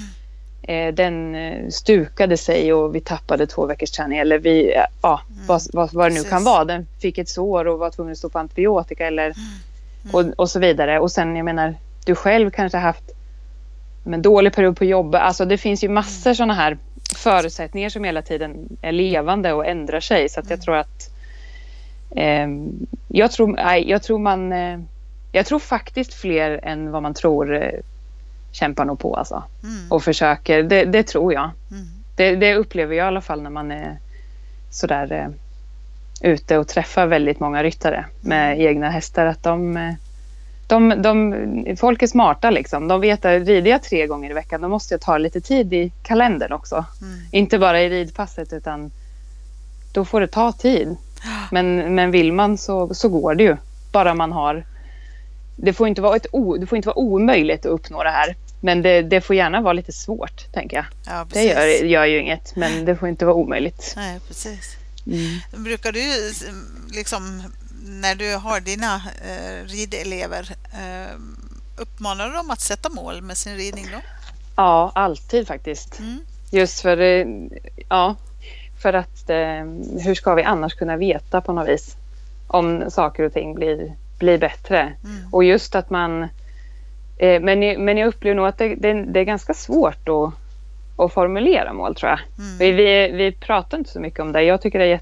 Eh, 0.68 0.94
den 0.94 1.35
eh, 1.35 1.68
stukade 1.68 2.37
sig 2.37 2.72
och 2.72 2.94
vi 2.94 3.00
tappade 3.00 3.46
två 3.46 3.66
veckors 3.66 3.90
träning. 3.90 4.18
Eller 4.18 4.38
vi, 4.38 4.74
ja, 5.03 5.20
mm. 5.31 5.46
vad, 5.46 5.62
vad, 5.72 5.92
vad, 5.92 6.07
det 6.07 6.14
nu 6.14 6.14
Precis. 6.14 6.31
kan 6.31 6.44
vara. 6.44 6.64
Den 6.64 6.87
fick 7.00 7.18
ett 7.18 7.29
sår 7.29 7.66
och 7.66 7.79
var 7.79 7.90
tvungen 7.90 8.12
att 8.12 8.18
stå 8.18 8.29
på 8.29 8.38
antibiotika 8.38 9.07
eller, 9.07 9.24
mm. 9.24 9.37
mm. 10.03 10.14
och, 10.14 10.38
och 10.38 10.50
så 10.50 10.59
vidare. 10.59 11.00
Och 11.00 11.12
sen, 11.12 11.37
jag 11.37 11.44
menar, 11.44 11.74
du 12.07 12.14
själv 12.14 12.50
kanske 12.50 12.79
haft 12.79 13.05
en 14.05 14.22
dålig 14.22 14.53
period 14.53 14.77
på 14.77 14.85
jobbet. 14.85 15.20
Alltså 15.20 15.44
det 15.44 15.59
finns 15.59 15.85
ju 15.85 15.88
massor 15.88 16.31
mm. 16.31 16.35
sådana 16.35 16.55
här 16.55 16.79
förutsättningar 17.16 17.88
som 17.88 18.05
hela 18.05 18.22
tiden 18.22 18.77
är 18.83 18.92
levande 18.92 19.53
och 19.53 19.66
ändrar 19.66 20.00
sig. 20.00 20.29
Så 20.29 20.40
jag 20.48 20.62
tror 20.62 20.77
att 20.77 21.11
eh, 22.16 22.48
jag, 23.09 23.33
tror, 23.33 23.48
nej, 23.48 23.90
jag 23.90 24.03
tror 24.03 24.18
man 24.18 24.53
eh, 24.53 24.79
jag 25.34 25.46
tror 25.46 25.58
faktiskt 25.58 26.14
fler 26.14 26.60
än 26.62 26.90
vad 26.90 27.02
man 27.02 27.14
tror 27.14 27.62
eh, 27.62 27.80
kämpar 28.52 28.84
nog 28.84 28.98
på 28.98 29.16
alltså. 29.16 29.42
Mm. 29.62 29.92
Och 29.92 30.02
försöker, 30.02 30.62
det, 30.62 30.84
det 30.84 31.02
tror 31.02 31.32
jag. 31.32 31.50
Mm. 31.70 31.86
Det, 32.16 32.36
det, 32.36 32.54
upplever 32.54 32.94
jag 32.94 33.04
i 33.04 33.08
alla 33.08 33.20
fall 33.20 33.42
när 33.42 33.50
man 33.50 33.70
är 33.70 33.98
sådär 34.70 35.12
eh, 35.12 35.28
ute 36.30 36.58
och 36.58 36.68
träffar 36.68 37.06
väldigt 37.06 37.40
många 37.40 37.62
ryttare 37.62 38.04
med 38.20 38.52
mm. 38.52 38.66
egna 38.66 38.90
hästar. 38.90 39.26
Att 39.26 39.42
de, 39.42 39.76
eh, 39.76 39.94
de, 40.66 41.02
de, 41.02 41.76
folk 41.76 42.02
är 42.02 42.06
smarta 42.06 42.50
liksom. 42.50 42.88
De 42.88 43.00
vet 43.00 43.24
att 43.24 43.46
rider 43.46 43.70
jag 43.70 43.82
tre 43.82 44.06
gånger 44.06 44.30
i 44.30 44.34
veckan 44.34 44.60
då 44.60 44.68
måste 44.68 44.94
jag 44.94 45.00
ta 45.00 45.18
lite 45.18 45.40
tid 45.40 45.72
i 45.74 45.92
kalendern 46.02 46.52
också. 46.52 46.84
Mm. 47.02 47.18
Inte 47.32 47.58
bara 47.58 47.82
i 47.82 47.88
ridpasset 47.88 48.52
utan 48.52 48.90
då 49.92 50.04
får 50.04 50.20
det 50.20 50.28
ta 50.28 50.52
tid. 50.52 50.96
Men, 51.50 51.94
men 51.94 52.10
vill 52.10 52.32
man 52.32 52.58
så, 52.58 52.94
så 52.94 53.08
går 53.08 53.34
det 53.34 53.44
ju. 53.44 53.56
Bara 53.92 54.14
man 54.14 54.32
har 54.32 54.64
det 55.56 55.72
får 55.72 55.88
inte 55.88 56.02
vara, 56.02 56.16
ett 56.16 56.26
o, 56.32 56.56
det 56.56 56.66
får 56.66 56.76
inte 56.76 56.88
vara 56.88 56.98
omöjligt 56.98 57.66
att 57.66 57.72
uppnå 57.72 58.02
det 58.02 58.10
här. 58.10 58.36
Men 58.60 58.82
det, 58.82 59.02
det 59.02 59.20
får 59.20 59.36
gärna 59.36 59.60
vara 59.60 59.72
lite 59.72 59.92
svårt, 59.92 60.52
tänker 60.52 60.76
jag. 60.76 60.86
Ja, 61.06 61.26
det 61.32 61.42
gör, 61.42 61.84
gör 61.84 62.04
ju 62.04 62.20
inget, 62.20 62.56
men 62.56 62.84
det 62.84 62.96
får 62.96 63.08
inte 63.08 63.24
vara 63.24 63.36
omöjligt. 63.36 63.92
Nej, 63.96 64.20
precis. 64.28 64.76
Mm. 65.06 65.64
Brukar 65.64 65.92
du, 65.92 66.32
liksom, 66.96 67.42
när 67.84 68.14
du 68.14 68.36
har 68.36 68.60
dina 68.60 68.94
eh, 68.96 69.66
ridelever, 69.66 70.50
eh, 70.72 71.16
uppmanar 71.76 72.28
du 72.28 72.32
dem 72.32 72.50
att 72.50 72.60
sätta 72.60 72.88
mål 72.88 73.22
med 73.22 73.36
sin 73.36 73.56
ridning 73.56 73.86
då? 73.92 73.98
Ja, 74.56 74.92
alltid 74.94 75.46
faktiskt. 75.46 75.98
Mm. 75.98 76.18
Just 76.50 76.80
för, 76.80 77.00
eh, 77.00 77.26
ja, 77.88 78.16
för 78.82 78.92
att 78.92 79.30
eh, 79.30 79.64
hur 80.04 80.14
ska 80.14 80.34
vi 80.34 80.42
annars 80.42 80.74
kunna 80.74 80.96
veta 80.96 81.40
på 81.40 81.52
något 81.52 81.68
vis 81.68 81.96
om 82.46 82.90
saker 82.90 83.22
och 83.22 83.32
ting 83.32 83.54
blir 83.54 83.94
bli 84.24 84.38
bättre. 84.38 84.80
Mm. 84.80 85.32
Och 85.32 85.44
just 85.44 85.74
att 85.74 85.90
man... 85.90 86.22
Eh, 87.16 87.40
men, 87.40 87.84
men 87.84 87.98
jag 87.98 88.08
upplever 88.08 88.37
nog 88.37 88.46
att 88.46 88.58
det, 88.58 88.74
det, 88.74 88.92
det, 88.92 89.20
är 89.20 89.24
ganska 89.24 89.54
svårt 89.54 90.08
att, 90.08 90.34
att 91.04 91.12
formulera 91.12 91.72
mål 91.72 91.94
tror 91.94 92.10
jag. 92.10 92.20
Mm. 92.38 92.58
Vi, 92.58 92.72
vi, 92.72 93.12
vi 93.12 93.32
pratar 93.32 93.78
inte 93.78 93.90
så 93.90 94.00
mycket 94.00 94.20
om 94.20 94.32
det. 94.32 94.42
Jag 94.42 94.60
tycker 94.60 94.78
det 94.78 94.84
är 94.84 95.00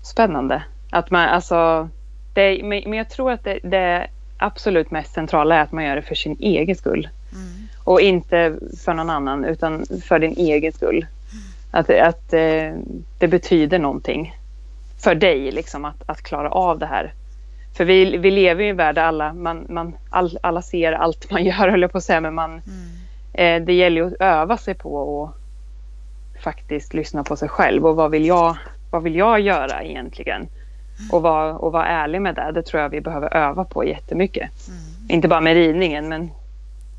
jättespännande. 0.00 0.62
Att 0.90 1.10
man, 1.10 1.28
alltså, 1.28 1.88
det, 2.34 2.60
men 2.62 2.92
jag 2.92 3.10
tror 3.10 3.32
att 3.32 3.44
det, 3.44 3.58
det 3.62 4.06
absolut 4.38 4.90
mest 4.90 5.14
centrala 5.14 5.56
är 5.56 5.60
att 5.62 5.72
man 5.72 5.84
gör 5.84 5.96
det 5.96 6.02
för 6.02 6.14
sin 6.14 6.36
egen 6.40 6.76
skull. 6.76 7.08
Mm. 7.32 7.68
Och 7.84 8.00
inte 8.00 8.58
för 8.84 8.94
någon 8.94 9.10
annan 9.10 9.44
utan 9.44 9.86
för 10.04 10.18
din 10.18 10.34
egen 10.36 10.72
skull. 10.72 11.06
Mm. 11.32 11.44
Att, 11.70 11.90
att 11.90 12.32
eh, 12.32 12.74
det 13.18 13.28
betyder 13.28 13.78
någonting 13.78 14.34
för 14.98 15.14
dig 15.14 15.50
liksom 15.50 15.84
att, 15.84 16.02
att 16.06 16.22
klara 16.22 16.50
av 16.50 16.78
det 16.78 16.86
här 16.86 17.12
för 17.76 17.84
vi, 17.84 18.16
vi 18.16 18.30
lever 18.30 18.64
i 18.64 18.68
en 18.68 18.76
värld 18.76 18.94
där 18.94 19.02
alla, 19.02 19.32
man, 19.32 19.66
man, 19.68 19.96
all, 20.10 20.38
alla 20.42 20.62
ser 20.62 20.92
allt 20.92 21.30
man 21.30 21.44
gör, 21.44 21.68
höll 21.68 21.82
jag 21.82 21.92
på 21.92 21.98
att 21.98 22.04
säga. 22.04 22.20
Men 22.20 22.34
man, 22.34 22.50
mm. 22.50 23.62
eh, 23.62 23.66
det 23.66 23.72
gäller 23.72 24.00
ju 24.00 24.06
att 24.06 24.20
öva 24.20 24.56
sig 24.56 24.74
på 24.74 25.24
att 25.24 26.42
faktiskt 26.42 26.94
lyssna 26.94 27.24
på 27.24 27.36
sig 27.36 27.48
själv. 27.48 27.86
Och 27.86 27.96
vad 27.96 28.10
vill 28.10 28.26
jag, 28.26 28.56
vad 28.90 29.02
vill 29.02 29.16
jag 29.16 29.40
göra 29.40 29.82
egentligen? 29.82 30.36
Mm. 30.36 31.10
Och 31.12 31.22
vara 31.22 31.54
och 31.54 31.72
var 31.72 31.84
ärlig 31.84 32.22
med 32.22 32.34
det. 32.34 32.52
Det 32.52 32.62
tror 32.62 32.82
jag 32.82 32.88
vi 32.88 33.00
behöver 33.00 33.34
öva 33.34 33.64
på 33.64 33.84
jättemycket. 33.84 34.50
Mm. 34.68 34.80
Inte 35.08 35.28
bara 35.28 35.40
med 35.40 35.54
ridningen, 35.54 36.08
men 36.08 36.30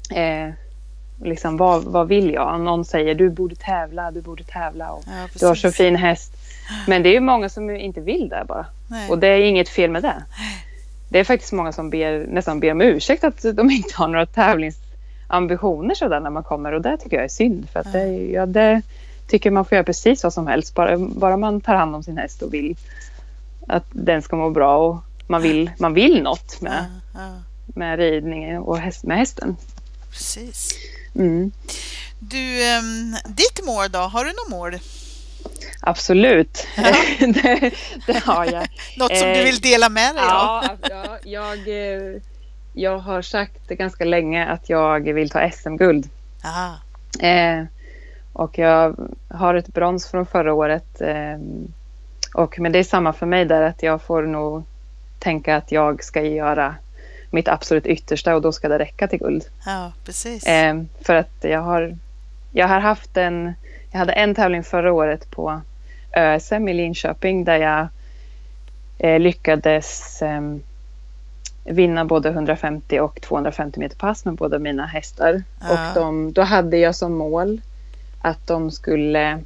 Eh, 0.10 0.50
liksom, 1.24 1.58
vad, 1.58 1.84
vad 1.84 2.08
vill 2.08 2.34
jag? 2.34 2.62
Någon 2.62 2.86
säger 2.86 3.16
du 3.16 3.30
borde 3.30 3.56
tävla, 3.56 4.12
du 4.12 4.22
borde 4.22 4.44
tävla 4.44 4.92
och 4.92 5.04
Ja, 5.08 5.28
du 5.40 5.46
har 5.46 5.56
så 5.56 5.72
fin 5.72 5.96
häst. 5.96 6.34
Men 6.88 7.04
det 7.04 7.10
är 7.10 7.14
ju 7.14 7.20
många 7.20 7.50
som 7.50 7.70
inte 7.70 8.02
vill 8.02 8.30
det 8.30 8.46
bara. 8.48 8.66
Nej. 8.88 9.10
Och 9.10 9.20
det 9.20 9.28
är 9.28 9.40
inget 9.40 9.70
fel 9.70 9.92
med 9.92 10.04
det. 10.04 10.24
Det 11.10 11.20
är 11.20 11.24
faktiskt 11.24 11.54
många 11.54 11.72
som 11.72 11.90
ber, 11.90 12.28
nästan 12.28 12.60
ber 12.60 12.72
om 12.72 12.82
ursäkt 12.82 13.24
att 13.24 13.46
de 13.54 13.72
inte 13.72 13.96
har 13.96 14.08
några 14.08 14.26
tävlingsambitioner 14.26 15.96
sådär 15.96 16.20
när 16.20 16.30
man 16.30 16.44
kommer 16.44 16.72
och 16.72 16.82
det 16.82 16.98
tycker 16.98 17.16
jag 17.16 17.26
är 17.26 17.30
synd. 17.30 17.70
För 17.70 17.80
att 17.80 17.94
det, 17.94 18.08
ja, 18.08 18.46
det 18.46 18.82
tycker 19.28 19.52
man 19.52 19.66
får 19.66 19.76
göra 19.76 19.84
precis 19.84 20.24
vad 20.24 20.34
som 20.34 20.48
helst. 20.48 20.76
Bara, 20.76 20.98
bara 20.98 21.38
man 21.38 21.62
tar 21.62 21.76
hand 21.76 21.96
om 21.96 22.04
sin 22.04 22.18
häst 22.18 22.42
och 22.42 22.54
vill 22.54 22.76
att 23.68 23.86
den 23.92 24.22
ska 24.22 24.36
må 24.36 24.50
bra 24.50 24.78
och 24.78 24.98
man 25.28 25.42
vill, 25.42 25.72
man 25.80 25.94
vill 25.94 26.24
något 26.24 26.62
med, 26.62 26.86
med 27.66 28.00
ridningen 28.00 28.62
och 28.62 28.78
häst, 28.78 29.04
med 29.04 29.18
hästen. 29.18 29.58
precis. 30.12 30.72
Mm. 31.16 31.52
Du, 32.20 32.78
um, 32.78 33.16
ditt 33.28 33.66
mål 33.66 33.92
då? 33.92 34.00
Har 34.00 34.26
du 34.26 34.32
något 34.32 34.50
mål? 34.50 34.80
Absolut, 35.82 36.68
det, 37.20 37.72
det 38.06 38.24
har 38.24 38.46
jag. 38.46 38.68
Något 38.98 39.18
som 39.18 39.28
du 39.28 39.44
vill 39.44 39.60
dela 39.60 39.90
med 39.90 40.16
dig 40.16 40.24
av? 40.24 40.64
Ja, 40.64 40.78
ja 40.90 41.18
jag, 41.24 41.58
eh, 41.68 42.22
jag 42.74 42.98
har 42.98 43.22
sagt 43.22 43.68
ganska 43.68 44.06
länge 44.06 44.46
att 44.46 44.70
jag 44.70 45.14
vill 45.14 45.30
ta 45.30 45.52
SM-guld. 45.52 46.10
Eh, 47.20 47.66
och 48.34 48.58
jag 48.58 48.96
har 49.30 49.56
ett 49.56 49.68
brons 49.68 50.08
från 50.08 50.26
förra 50.26 50.54
året. 50.54 51.02
Eh, 51.02 51.38
och, 52.34 52.60
men 52.60 52.72
det 52.72 52.80
är 52.80 52.84
samma 52.84 53.14
för 53.14 53.26
mig 53.26 53.46
där 53.46 53.62
att 53.62 53.84
jag 53.84 54.02
får 54.02 54.22
nog 54.22 54.64
tänka 55.20 55.56
att 55.56 55.72
jag 55.72 56.04
ska 56.04 56.22
göra 56.22 56.76
mitt 57.32 57.48
absolut 57.48 57.86
yttersta 57.86 58.36
och 58.36 58.42
då 58.42 58.52
ska 58.52 58.70
det 58.70 58.80
räcka 58.80 59.08
till 59.08 59.20
guld. 59.20 59.46
Ja, 59.66 59.92
precis. 60.06 60.48
Eh, 60.48 60.82
för 61.02 61.16
att 61.16 61.36
jag 61.42 61.62
har, 61.62 61.98
jag 62.52 62.68
har 62.68 62.80
haft 62.80 63.18
en, 63.18 63.54
jag 63.92 64.00
hade 64.00 64.14
en 64.14 64.36
tävling 64.36 64.64
förra 64.64 64.94
året 64.94 65.32
på 65.32 65.62
ÖSM 66.18 66.68
i 66.68 66.74
Linköping 66.74 67.44
där 67.44 67.58
jag 67.58 67.88
eh, 69.00 69.20
lyckades 69.20 70.22
eh, 70.22 70.42
vinna 71.64 72.06
både 72.06 72.30
150 72.30 73.00
och 73.00 73.22
250 73.22 73.80
meter 73.80 73.96
pass 73.98 74.26
med 74.26 74.36
båda 74.36 74.60
mina 74.60 74.86
hästar. 74.86 75.44
Ja. 75.62 75.72
Och 75.72 75.96
de, 75.96 76.34
då 76.34 76.42
hade 76.42 76.78
jag 76.78 76.96
som 76.96 77.14
mål 77.14 77.62
att 78.22 78.48
de 78.48 78.72
skulle 78.72 79.40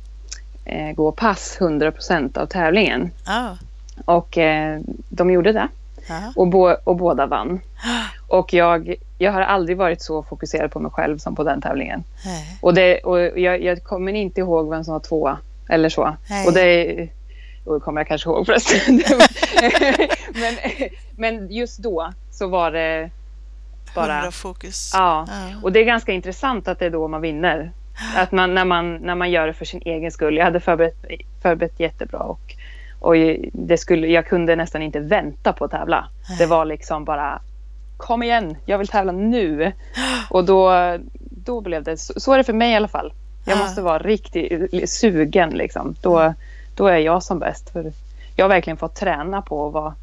eh, 0.65 0.91
gå 0.95 1.12
pass 1.12 1.58
100 1.62 1.91
procent 1.91 2.38
av 2.38 2.45
tävlingen. 2.45 3.12
Ja, 3.25 3.58
Och 4.06 4.38
eh, 4.38 4.80
de 5.10 5.32
gjorde 5.32 5.51
det. 5.51 5.67
ja. 6.10 6.34
Och, 6.36 6.47
bo, 6.47 6.75
och 6.84 6.95
båda 6.95 7.25
vann. 7.25 7.60
Och 8.27 8.54
jag, 8.54 8.95
jag 9.21 9.31
har 9.31 9.41
aldrig 9.41 9.77
varit 9.77 10.01
så 10.01 10.23
fokuserad 10.23 10.71
på 10.71 10.79
mig 10.79 10.91
själv 10.91 11.17
som 11.17 11.36
på 11.36 11.43
den 11.43 11.62
tävlingen. 11.62 12.03
Nej. 12.25 12.57
Och, 12.62 12.73
det, 12.73 12.99
och 12.99 13.39
jag, 13.39 13.63
jag 13.63 13.84
kommer 13.84 14.13
inte 14.13 14.41
ihåg 14.41 14.69
vem 14.69 14.84
som 14.84 14.93
var 14.93 14.99
tvåa 14.99 15.38
eller 15.69 15.89
så. 15.89 16.15
Nej. 16.29 16.47
Och 16.47 16.53
det 16.53 17.10
och 17.65 17.73
det 17.73 17.79
kommer 17.79 18.01
jag 18.01 18.07
kanske 18.07 18.29
ihåg 18.29 18.45
förresten. 18.45 19.01
Men, 20.34 20.55
men 21.15 21.51
just 21.51 21.79
då 21.79 22.13
så 22.31 22.47
var 22.47 22.71
det 22.71 23.10
bara... 23.95 24.13
Hundra 24.13 24.31
fokus. 24.31 24.91
Ja. 24.93 25.27
Ja. 25.29 25.60
Och 25.63 25.71
det 25.71 25.79
är 25.79 25.84
ganska 25.84 26.12
intressant 26.12 26.67
att 26.67 26.79
det 26.79 26.86
är 26.86 26.89
då 26.89 27.07
man 27.07 27.21
vinner. 27.21 27.71
Att 28.15 28.31
man, 28.31 28.53
när, 28.53 28.65
man, 28.65 28.95
när 28.95 29.15
man 29.15 29.31
gör 29.31 29.47
det 29.47 29.53
för 29.53 29.65
sin 29.65 29.81
egen 29.86 30.12
skull. 30.12 30.38
Jag 30.38 30.45
hade 30.45 30.60
förberett, 30.60 30.95
förberett 31.41 31.79
jättebra 31.79 32.19
och, 32.19 32.55
och 32.99 33.15
det 33.53 33.77
skulle, 33.77 34.07
jag 34.07 34.25
kunde 34.25 34.55
nästan 34.55 34.81
inte 34.81 34.99
vänta 34.99 35.53
på 35.53 35.65
att 35.65 35.71
tävla. 35.71 36.07
Det 36.38 36.45
var 36.45 36.65
liksom 36.65 37.05
bara 37.05 37.41
kom 38.02 38.24
igen, 38.24 38.58
jag 38.66 38.78
vill 38.78 38.88
tävla 38.88 39.12
nu. 39.12 39.72
Och 40.30 40.46
då, 40.46 40.72
då 41.46 41.62
blev 41.62 41.84
det, 41.84 41.98
så, 41.98 42.20
så 42.20 42.34
är 42.34 42.38
det 42.38 42.44
för 42.44 42.54
mig 42.54 42.72
i 42.72 42.76
alla 42.76 42.88
fall. 42.88 43.14
Jag 43.46 43.58
Ja. 43.58 43.62
måste 43.64 43.82
vara 43.82 44.00
riktigt 44.00 44.90
sugen 44.90 45.50
liksom. 45.50 45.96
Då, 46.02 46.34
då 46.76 46.88
är 46.88 46.98
jag 46.98 47.24
som 47.24 47.40
bäst. 47.40 47.70
För 47.70 47.92
jag 48.36 48.46
har 48.46 48.50
verkligen 48.50 48.78
fått 48.78 48.96
träna 48.96 49.42
på 49.42 49.68
att 49.68 49.74
vara 49.74 49.96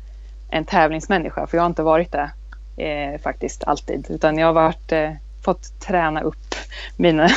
en 0.50 0.64
tävlingsmänniska. 0.64 1.46
För 1.46 1.56
jag 1.56 1.62
har 1.62 1.66
inte 1.68 1.82
varit 1.82 2.12
det 2.12 2.30
eh, 2.84 3.20
faktiskt 3.20 3.64
alltid. 3.64 4.06
Utan 4.10 4.38
jag 4.38 4.46
har 4.46 4.52
varit, 4.52 4.92
eh, 4.92 5.10
fått 5.44 5.80
träna 5.80 6.20
upp 6.20 6.54
mina, 6.96 7.28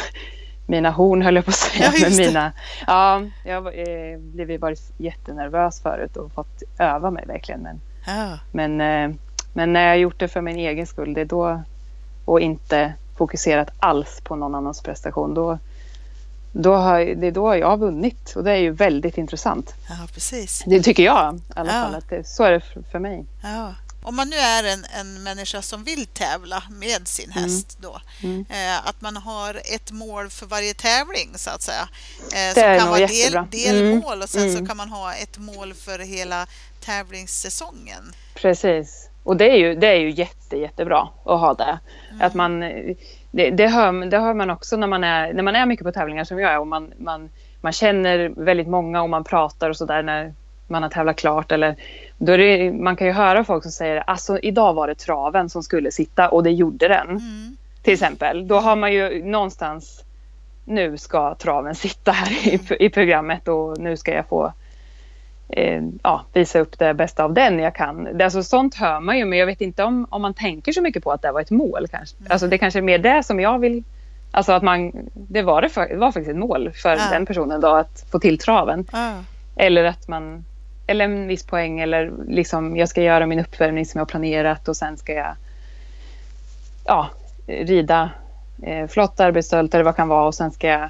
mina 0.67 0.89
horn 0.91 1.21
höll 1.21 1.35
jag 1.35 1.45
på 1.45 1.49
att 1.49 1.55
säga. 1.55 1.91
Ja, 1.93 2.07
men 2.09 2.17
mina, 2.17 2.51
ja, 2.87 3.21
jag 3.45 3.61
har 3.61 3.71
eh, 3.71 4.17
blivit 4.19 4.61
varit 4.61 4.91
jättenervös 4.97 5.81
förut 5.81 6.17
och 6.17 6.31
fått 6.31 6.63
öva 6.79 7.11
mig 7.11 7.25
verkligen. 7.27 7.61
Men, 7.61 7.81
Ja. 8.07 8.37
men, 8.51 8.81
eh, 8.81 9.15
men 9.53 9.73
när 9.73 9.81
jag 9.83 9.89
har 9.89 9.95
gjort 9.95 10.19
det 10.19 10.27
för 10.27 10.41
min 10.41 10.55
egen 10.57 10.87
skull 10.87 11.13
det 11.13 11.25
då, 11.25 11.63
och 12.25 12.39
inte 12.41 12.93
fokuserat 13.17 13.69
alls 13.79 14.21
på 14.23 14.35
någon 14.35 14.55
annans 14.55 14.81
prestation. 14.81 15.33
Då, 15.33 15.59
då 16.51 16.75
har, 16.75 16.99
det 16.99 17.27
är 17.27 17.31
då 17.31 17.55
jag 17.57 17.67
har 17.67 17.77
vunnit 17.77 18.33
och 18.35 18.43
det 18.43 18.51
är 18.51 18.55
ju 18.55 18.71
väldigt 18.71 19.17
intressant. 19.17 19.73
ja, 19.89 19.95
precis. 20.13 20.63
Det 20.65 20.81
tycker 20.81 21.03
jag 21.03 21.35
i 21.35 21.39
alla 21.55 21.73
Ja. 21.75 21.83
fall. 21.83 21.95
Att 21.95 22.09
det, 22.09 22.27
så 22.27 22.43
är 22.43 22.51
det 22.51 22.61
för, 22.91 22.99
mig. 22.99 23.25
Ja. 23.43 23.73
Om 24.03 24.15
man 24.15 24.29
nu 24.29 24.35
är 24.35 24.63
en, 24.63 24.85
en 24.99 25.23
människa 25.23 25.61
som 25.61 25.83
vill 25.83 26.05
tävla 26.05 26.63
med 26.69 27.07
sin 27.07 27.31
häst 27.31 27.77
då, 27.81 28.01
Mm. 28.23 28.45
eh, 28.49 28.87
att 28.87 29.01
man 29.01 29.17
har 29.17 29.53
ett 29.75 29.91
mål 29.91 30.29
för 30.29 30.45
varje 30.45 30.73
tävling 30.73 31.29
så 31.35 31.49
att 31.49 31.61
säga. 31.61 31.87
Eh, 32.21 32.27
Det 32.31 32.53
som 32.53 32.63
är 32.63 32.79
kan 32.79 32.87
vara 32.89 32.99
del, 32.99 33.11
jättebra. 33.15 33.47
delmål 33.51 34.21
och 34.21 34.29
sen 34.29 34.41
så 34.51 34.57
Mm. 34.57 34.67
kan 34.67 34.77
man 34.77 34.89
ha 34.89 35.13
ett 35.13 35.37
mål 35.37 35.73
för 35.73 35.99
hela 35.99 36.47
tävlingssäsongen. 36.85 38.13
Precis. 38.35 39.07
Och 39.23 39.37
det 39.37 39.51
är 39.51 39.57
ju, 39.57 39.75
det 39.75 39.87
är 39.87 39.99
ju 39.99 40.09
jätte, 40.09 40.57
jättebra 40.57 41.07
att 41.25 41.39
ha 41.39 41.53
det. 41.53 41.79
Att 42.19 42.33
man, 42.33 42.59
det, 43.31 43.49
det, 43.51 43.67
hör, 43.67 44.09
det 44.09 44.17
hör 44.19 44.33
man 44.33 44.49
också 44.49 44.77
när 44.77 44.87
man, 44.87 45.03
är, 45.03 45.33
när 45.33 45.43
man 45.43 45.55
är 45.55 45.65
mycket 45.65 45.85
på 45.85 45.91
tävlingar 45.91 46.23
som 46.23 46.39
jag 46.39 46.51
är 46.51 46.59
och 46.59 46.67
man, 46.67 46.93
man, 46.97 47.29
man 47.61 47.71
känner 47.71 48.31
väldigt 48.35 48.67
många 48.67 49.01
och 49.01 49.09
man 49.09 49.23
pratar 49.23 49.69
och 49.69 49.77
sådär 49.77 50.03
när 50.03 50.33
man 50.67 50.83
har 50.83 50.89
tävlat 50.89 51.15
klart. 51.15 51.51
Eller, 51.51 51.75
då 52.17 52.31
är 52.31 52.37
det, 52.37 52.71
man 52.71 52.95
kan 52.95 53.07
ju 53.07 53.13
höra 53.13 53.43
folk 53.43 53.63
som 53.63 53.71
säger 53.71 53.97
alltså 53.97 54.39
idag 54.39 54.73
var 54.73 54.87
det 54.87 54.95
traven 54.95 55.49
som 55.49 55.63
skulle 55.63 55.91
sitta 55.91 56.29
och 56.29 56.43
det 56.43 56.51
gjorde 56.51 56.87
den. 56.87 57.09
Mm. 57.09 57.57
Till 57.83 57.93
exempel. 57.93 58.47
Då 58.47 58.55
har 58.55 58.75
man 58.75 58.93
ju 58.93 59.25
någonstans 59.25 60.03
nu 60.65 60.97
ska 60.97 61.35
traven 61.35 61.75
sitta 61.75 62.11
här 62.11 62.47
i, 62.47 62.85
i 62.85 62.89
programmet 62.89 63.47
och 63.47 63.79
nu 63.79 63.97
ska 63.97 64.13
jag 64.13 64.27
få 64.27 64.53
eh, 65.51 65.83
ja, 66.03 66.25
visa 66.33 66.59
upp 66.59 66.79
det 66.79 66.93
bästa 66.93 67.23
av 67.23 67.33
den 67.33 67.59
jag 67.59 67.75
kan. 67.75 68.17
Det, 68.17 68.23
alltså, 68.23 68.43
sånt 68.43 68.75
hör 68.75 68.99
man 68.99 69.17
ju 69.17 69.25
men 69.25 69.39
jag 69.39 69.45
vet 69.45 69.61
inte 69.61 69.83
om, 69.83 70.07
om 70.09 70.21
man 70.21 70.33
tänker 70.33 70.71
så 70.71 70.81
mycket 70.81 71.03
på 71.03 71.11
att 71.11 71.21
det 71.21 71.31
var 71.31 71.41
ett 71.41 71.51
mål. 71.51 71.87
Kanske. 71.91 72.15
Alltså, 72.29 72.47
det 72.47 72.57
kanske 72.57 72.79
är 72.79 72.83
mer 72.83 72.97
det 72.97 73.23
som 73.23 73.39
jag 73.39 73.59
vill 73.59 73.83
Alltså 74.33 74.51
att 74.51 74.63
man, 74.63 74.91
det 75.13 75.41
var, 75.41 75.61
det, 75.61 75.69
för, 75.69 75.87
det 75.87 75.97
var 75.97 76.11
faktiskt 76.11 76.29
ett 76.29 76.37
mål 76.37 76.71
för 76.71 76.89
Ja. 76.89 77.09
den 77.11 77.25
personen 77.25 77.61
då 77.61 77.67
att 77.67 78.05
få 78.11 78.19
till 78.19 78.37
traven. 78.37 78.85
Ja. 78.91 79.13
Eller 79.55 79.83
att 79.83 80.07
man, 80.07 80.45
eller 80.87 81.05
en 81.05 81.27
viss 81.27 81.45
poäng 81.45 81.79
eller 81.79 82.11
liksom 82.27 82.77
jag 82.77 82.89
ska 82.89 83.01
göra 83.01 83.25
min 83.25 83.39
uppvärmning 83.39 83.85
som 83.85 83.99
jag 83.99 84.05
har 84.05 84.09
planerat 84.09 84.67
och 84.67 84.77
sen 84.77 84.97
ska 84.97 85.13
jag 85.13 85.35
ja, 86.85 87.09
rida 87.47 88.09
eh, 88.63 88.87
flott 88.87 89.19
arbetsstöld 89.19 89.75
eller 89.75 89.83
vad 89.83 89.93
det 89.93 89.97
kan 89.97 90.07
vara 90.07 90.27
och 90.27 90.35
sen 90.35 90.51
ska 90.51 90.67
jag, 90.67 90.89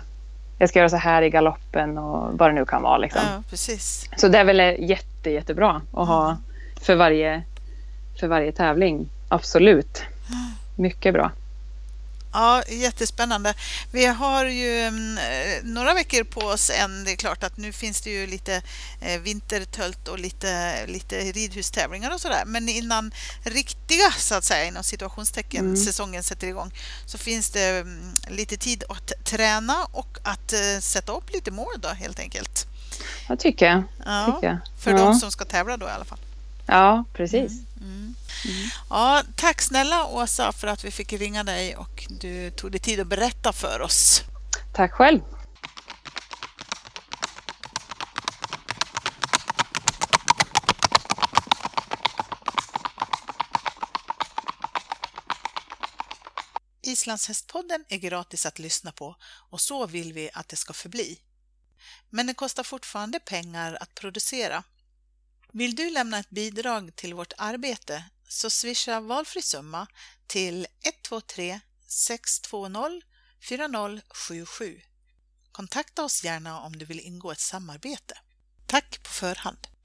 jag 0.61 0.69
ska 0.69 0.79
göra 0.79 0.89
så 0.89 0.97
här 0.97 1.21
i 1.21 1.29
galoppen 1.29 1.97
och 1.97 2.37
vad 2.37 2.49
det 2.49 2.53
nu 2.53 2.65
kan 2.65 2.81
vara. 2.81 2.97
Liksom. 2.97 3.21
ja, 3.23 3.43
precis. 3.49 4.09
Så 4.15 4.27
det 4.27 4.37
är 4.37 4.43
väl 4.43 4.59
jätte, 4.89 5.29
jättebra 5.29 5.81
att 5.93 6.07
ha 6.07 6.37
för 6.81 6.95
varje, 6.95 7.43
för 8.19 8.27
varje 8.27 8.51
tävling. 8.51 9.09
Absolut. 9.27 10.03
Mycket 10.75 11.13
bra. 11.13 11.31
Ja, 12.33 12.63
jättespännande. 12.67 13.53
Vi 13.91 14.05
har 14.05 14.45
ju 14.45 14.79
mm, 14.79 15.17
eh, 15.17 15.63
några 15.63 15.93
veckor 15.93 16.23
på 16.23 16.39
oss 16.39 16.69
än. 16.69 17.03
Det 17.03 17.11
är 17.11 17.15
klart 17.15 17.43
att 17.43 17.57
nu 17.57 17.71
finns 17.71 18.01
det 18.01 18.09
ju 18.09 18.27
lite 18.27 18.61
eh, 19.01 19.21
vintertölt 19.21 20.07
och 20.07 20.19
lite, 20.19 20.85
lite 20.87 21.19
ridhustävlingar 21.19 22.13
och 22.13 22.21
sådär. 22.21 22.43
Men 22.45 22.69
innan 22.69 23.11
riktiga, 23.43 24.11
så 24.17 24.35
att 24.35 24.43
säga, 24.43 24.65
inom 24.65 24.83
situationstecken, 24.83 25.77
säsongen 25.77 26.23
sätter 26.23 26.47
igång 26.47 26.71
så 27.05 27.17
finns 27.17 27.49
det 27.49 27.67
mm, 27.67 28.11
lite 28.29 28.57
tid 28.57 28.83
att 28.89 29.11
träna 29.23 29.85
och 29.91 30.17
att 30.23 30.53
eh, 30.53 30.79
sätta 30.79 31.11
upp 31.11 31.33
lite 31.33 31.51
mål 31.51 31.73
då 31.77 31.87
helt 31.87 32.19
enkelt. 32.19 32.67
Jag 33.27 33.39
tycker 33.39 33.65
jag. 33.65 33.83
Ja, 34.05 34.25
Tycker 34.25 34.47
jag. 34.47 34.57
för 34.79 34.91
ja. 34.91 34.97
de 34.97 35.15
som 35.15 35.31
ska 35.31 35.45
tävla 35.45 35.77
då 35.77 35.85
i 35.85 35.89
alla 35.89 36.05
fall. 36.05 36.19
Ja, 36.65 37.03
precis. 37.13 37.51
Mm. 38.45 38.69
Ja, 38.89 39.23
tack 39.35 39.61
snälla 39.61 40.05
Åsa 40.05 40.51
för 40.51 40.67
att 40.67 40.83
vi 40.83 40.91
fick 40.91 41.13
ringa 41.13 41.43
dig 41.43 41.75
och 41.75 42.07
du 42.09 42.51
tog 42.51 42.71
dig 42.71 42.81
tid 42.81 42.99
att 42.99 43.07
berätta 43.07 43.53
för 43.53 43.81
oss. 43.81 44.21
Tack 44.73 44.91
själv. 44.91 45.21
Islandshästpodden 56.83 57.85
är 57.89 57.97
gratis 57.97 58.45
att 58.45 58.59
lyssna 58.59 58.91
på 58.91 59.15
och 59.49 59.61
så 59.61 59.87
vill 59.87 60.13
vi 60.13 60.29
att 60.33 60.49
det 60.49 60.55
ska 60.55 60.73
förbli. 60.73 61.19
Men 62.09 62.27
det 62.27 62.33
kostar 62.33 62.63
fortfarande 62.63 63.19
pengar 63.19 63.77
att 63.81 63.95
producera. 63.95 64.63
Vill 65.51 65.75
du 65.75 65.89
lämna 65.89 66.19
ett 66.19 66.29
bidrag 66.29 66.95
till 66.95 67.13
vårt 67.13 67.33
arbete 67.37 68.03
så 68.31 68.49
swisha 68.49 68.99
valfri 68.99 69.41
summa 69.41 69.87
till 70.27 70.67
123 70.83 71.59
620 71.87 73.01
4077. 73.49 74.81
Kontakta 75.51 76.03
oss 76.03 76.23
gärna 76.23 76.59
om 76.59 76.75
du 76.75 76.85
vill 76.85 76.99
ingå 76.99 77.31
ett 77.31 77.39
samarbete. 77.39 78.17
Tack 78.67 79.03
på 79.03 79.09
förhand! 79.09 79.67